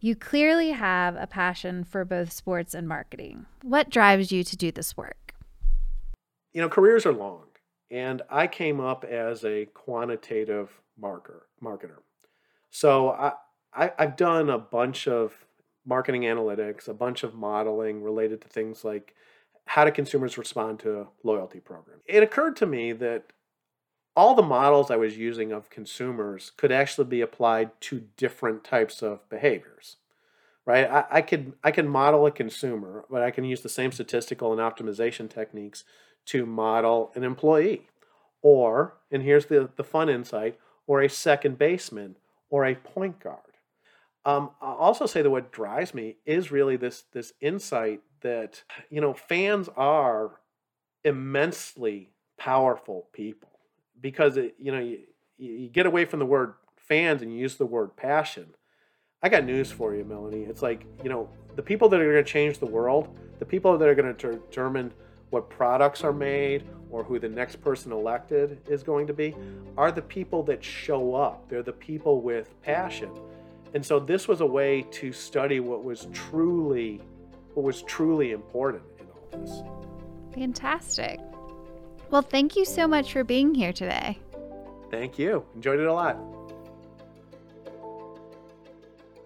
You 0.00 0.14
clearly 0.14 0.72
have 0.72 1.16
a 1.16 1.26
passion 1.26 1.82
for 1.84 2.04
both 2.04 2.30
sports 2.30 2.74
and 2.74 2.86
marketing. 2.86 3.46
What 3.62 3.88
drives 3.88 4.30
you 4.30 4.44
to 4.44 4.56
do 4.56 4.70
this 4.70 4.96
work? 4.96 5.34
You 6.52 6.60
know, 6.60 6.68
careers 6.68 7.06
are 7.06 7.12
long 7.12 7.46
and 7.90 8.20
I 8.28 8.46
came 8.46 8.80
up 8.80 9.04
as 9.04 9.44
a 9.44 9.66
quantitative 9.66 10.80
marker 10.98 11.46
marketer. 11.62 11.98
So 12.70 13.10
I, 13.10 13.32
I 13.72 13.92
I've 13.98 14.16
done 14.16 14.50
a 14.50 14.58
bunch 14.58 15.08
of 15.08 15.32
marketing 15.86 16.22
analytics, 16.22 16.88
a 16.88 16.94
bunch 16.94 17.22
of 17.22 17.34
modeling 17.34 18.02
related 18.02 18.42
to 18.42 18.48
things 18.48 18.84
like 18.84 19.14
how 19.66 19.84
do 19.84 19.90
consumers 19.90 20.38
respond 20.38 20.80
to 20.80 21.08
loyalty 21.22 21.60
programs? 21.60 22.02
It 22.06 22.22
occurred 22.22 22.56
to 22.56 22.66
me 22.66 22.92
that 22.92 23.24
all 24.16 24.34
the 24.34 24.42
models 24.42 24.90
I 24.90 24.96
was 24.96 25.16
using 25.16 25.52
of 25.52 25.70
consumers 25.70 26.52
could 26.56 26.70
actually 26.70 27.06
be 27.06 27.20
applied 27.20 27.80
to 27.82 28.04
different 28.16 28.62
types 28.62 29.02
of 29.02 29.28
behaviors. 29.28 29.96
Right? 30.66 30.88
I, 30.88 31.04
I 31.10 31.20
could 31.20 31.52
I 31.62 31.70
can 31.70 31.88
model 31.88 32.26
a 32.26 32.30
consumer, 32.30 33.04
but 33.10 33.22
I 33.22 33.30
can 33.30 33.44
use 33.44 33.60
the 33.60 33.68
same 33.68 33.92
statistical 33.92 34.50
and 34.52 34.60
optimization 34.60 35.28
techniques 35.28 35.84
to 36.26 36.46
model 36.46 37.12
an 37.14 37.22
employee. 37.22 37.88
Or, 38.40 38.94
and 39.10 39.22
here's 39.22 39.46
the, 39.46 39.70
the 39.76 39.84
fun 39.84 40.08
insight, 40.08 40.58
or 40.86 41.02
a 41.02 41.08
second 41.08 41.58
baseman 41.58 42.16
or 42.50 42.64
a 42.64 42.74
point 42.74 43.20
guard. 43.20 43.40
Um, 44.24 44.50
I'll 44.60 44.76
also 44.76 45.06
say 45.06 45.22
that 45.22 45.30
what 45.30 45.52
drives 45.52 45.92
me 45.92 46.16
is 46.24 46.50
really 46.50 46.76
this 46.76 47.04
this 47.12 47.32
insight 47.40 48.00
that 48.24 48.64
you 48.90 49.00
know 49.00 49.14
fans 49.14 49.68
are 49.76 50.40
immensely 51.04 52.10
powerful 52.36 53.06
people 53.12 53.50
because 54.00 54.36
it, 54.36 54.56
you 54.58 54.72
know 54.72 54.80
you, 54.80 54.98
you 55.38 55.68
get 55.68 55.86
away 55.86 56.04
from 56.04 56.18
the 56.18 56.26
word 56.26 56.54
fans 56.76 57.22
and 57.22 57.32
you 57.32 57.38
use 57.38 57.54
the 57.54 57.66
word 57.66 57.94
passion. 57.96 58.46
I 59.22 59.28
got 59.28 59.44
news 59.44 59.70
for 59.70 59.94
you, 59.94 60.04
Melanie. 60.04 60.42
It's 60.42 60.62
like 60.62 60.84
you 61.04 61.08
know 61.08 61.28
the 61.54 61.62
people 61.62 61.88
that 61.90 62.00
are 62.00 62.12
going 62.12 62.24
to 62.24 62.30
change 62.30 62.58
the 62.58 62.66
world, 62.66 63.08
the 63.38 63.46
people 63.46 63.78
that 63.78 63.88
are 63.88 63.94
going 63.94 64.12
to 64.14 64.32
determine 64.32 64.92
what 65.30 65.48
products 65.48 66.02
are 66.02 66.12
made 66.12 66.64
or 66.90 67.02
who 67.02 67.18
the 67.18 67.28
next 67.28 67.56
person 67.56 67.92
elected 67.92 68.60
is 68.68 68.82
going 68.82 69.06
to 69.06 69.12
be 69.12 69.34
are 69.76 69.90
the 69.90 70.02
people 70.02 70.42
that 70.44 70.62
show 70.62 71.14
up. 71.14 71.48
They're 71.48 71.62
the 71.62 71.72
people 71.72 72.20
with 72.20 72.60
passion. 72.62 73.10
And 73.74 73.84
so 73.84 73.98
this 73.98 74.28
was 74.28 74.40
a 74.40 74.46
way 74.46 74.86
to 74.92 75.12
study 75.12 75.58
what 75.58 75.82
was 75.82 76.06
truly 76.12 77.00
what 77.54 77.64
was 77.64 77.82
truly 77.82 78.32
important 78.32 78.82
in 78.98 79.06
all 79.06 79.28
this. 79.40 79.62
Fantastic. 80.34 81.20
Well, 82.10 82.22
thank 82.22 82.56
you 82.56 82.64
so 82.64 82.86
much 82.86 83.12
for 83.12 83.24
being 83.24 83.54
here 83.54 83.72
today. 83.72 84.18
Thank 84.90 85.18
you. 85.18 85.44
Enjoyed 85.54 85.80
it 85.80 85.86
a 85.86 85.92
lot. 85.92 86.18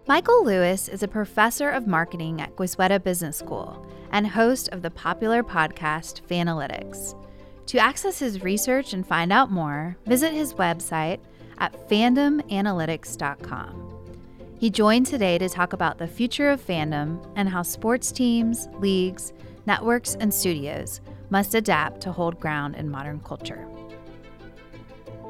Michael 0.07 0.43
Lewis 0.45 0.89
is 0.89 1.03
a 1.03 1.09
professor 1.09 1.69
of 1.69 1.87
marketing 1.87 2.41
at 2.41 2.57
Goizueta 2.57 3.03
Business 3.03 3.37
School 3.37 3.87
and 4.11 4.27
host 4.27 4.71
of 4.71 4.81
the 4.81 4.91
popular 4.91 5.43
podcast 5.43 6.23
Fanalytics. 6.23 7.15
To 7.67 7.79
access 7.79 8.19
his 8.19 8.43
research 8.43 8.95
and 8.95 9.07
find 9.07 9.31
out 9.31 9.51
more, 9.51 9.99
visit 10.07 10.33
his 10.33 10.55
website 10.55 11.21
at 11.59 11.75
fandomanalytics.com. 11.91 13.88
He 14.59 14.71
joined 14.71 15.07
today 15.07 15.39
to 15.39 15.49
talk 15.49 15.73
about 15.73 15.99
the 15.99 16.09
future 16.09 16.51
of 16.51 16.61
fandom 16.61 17.25
and 17.37 17.49
how 17.49 17.63
sports 17.63 18.11
teams, 18.11 18.69
leagues, 18.81 19.33
networks, 19.67 20.17
and 20.17 20.35
studios 20.35 21.01
must 21.31 21.55
adapt 21.55 22.01
to 22.01 22.11
hold 22.11 22.41
ground 22.41 22.75
in 22.75 22.91
modern 22.91 23.21
culture. 23.21 23.69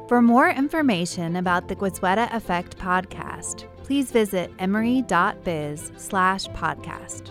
For 0.07 0.19
more 0.19 0.49
information 0.49 1.35
about 1.35 1.67
the 1.67 1.75
Goizueta 1.75 2.33
Effect 2.33 2.79
podcast, 2.79 3.65
please 3.83 4.11
visit 4.11 4.51
emory.biz 4.57 5.91
slash 5.97 6.47
podcast. 6.47 7.29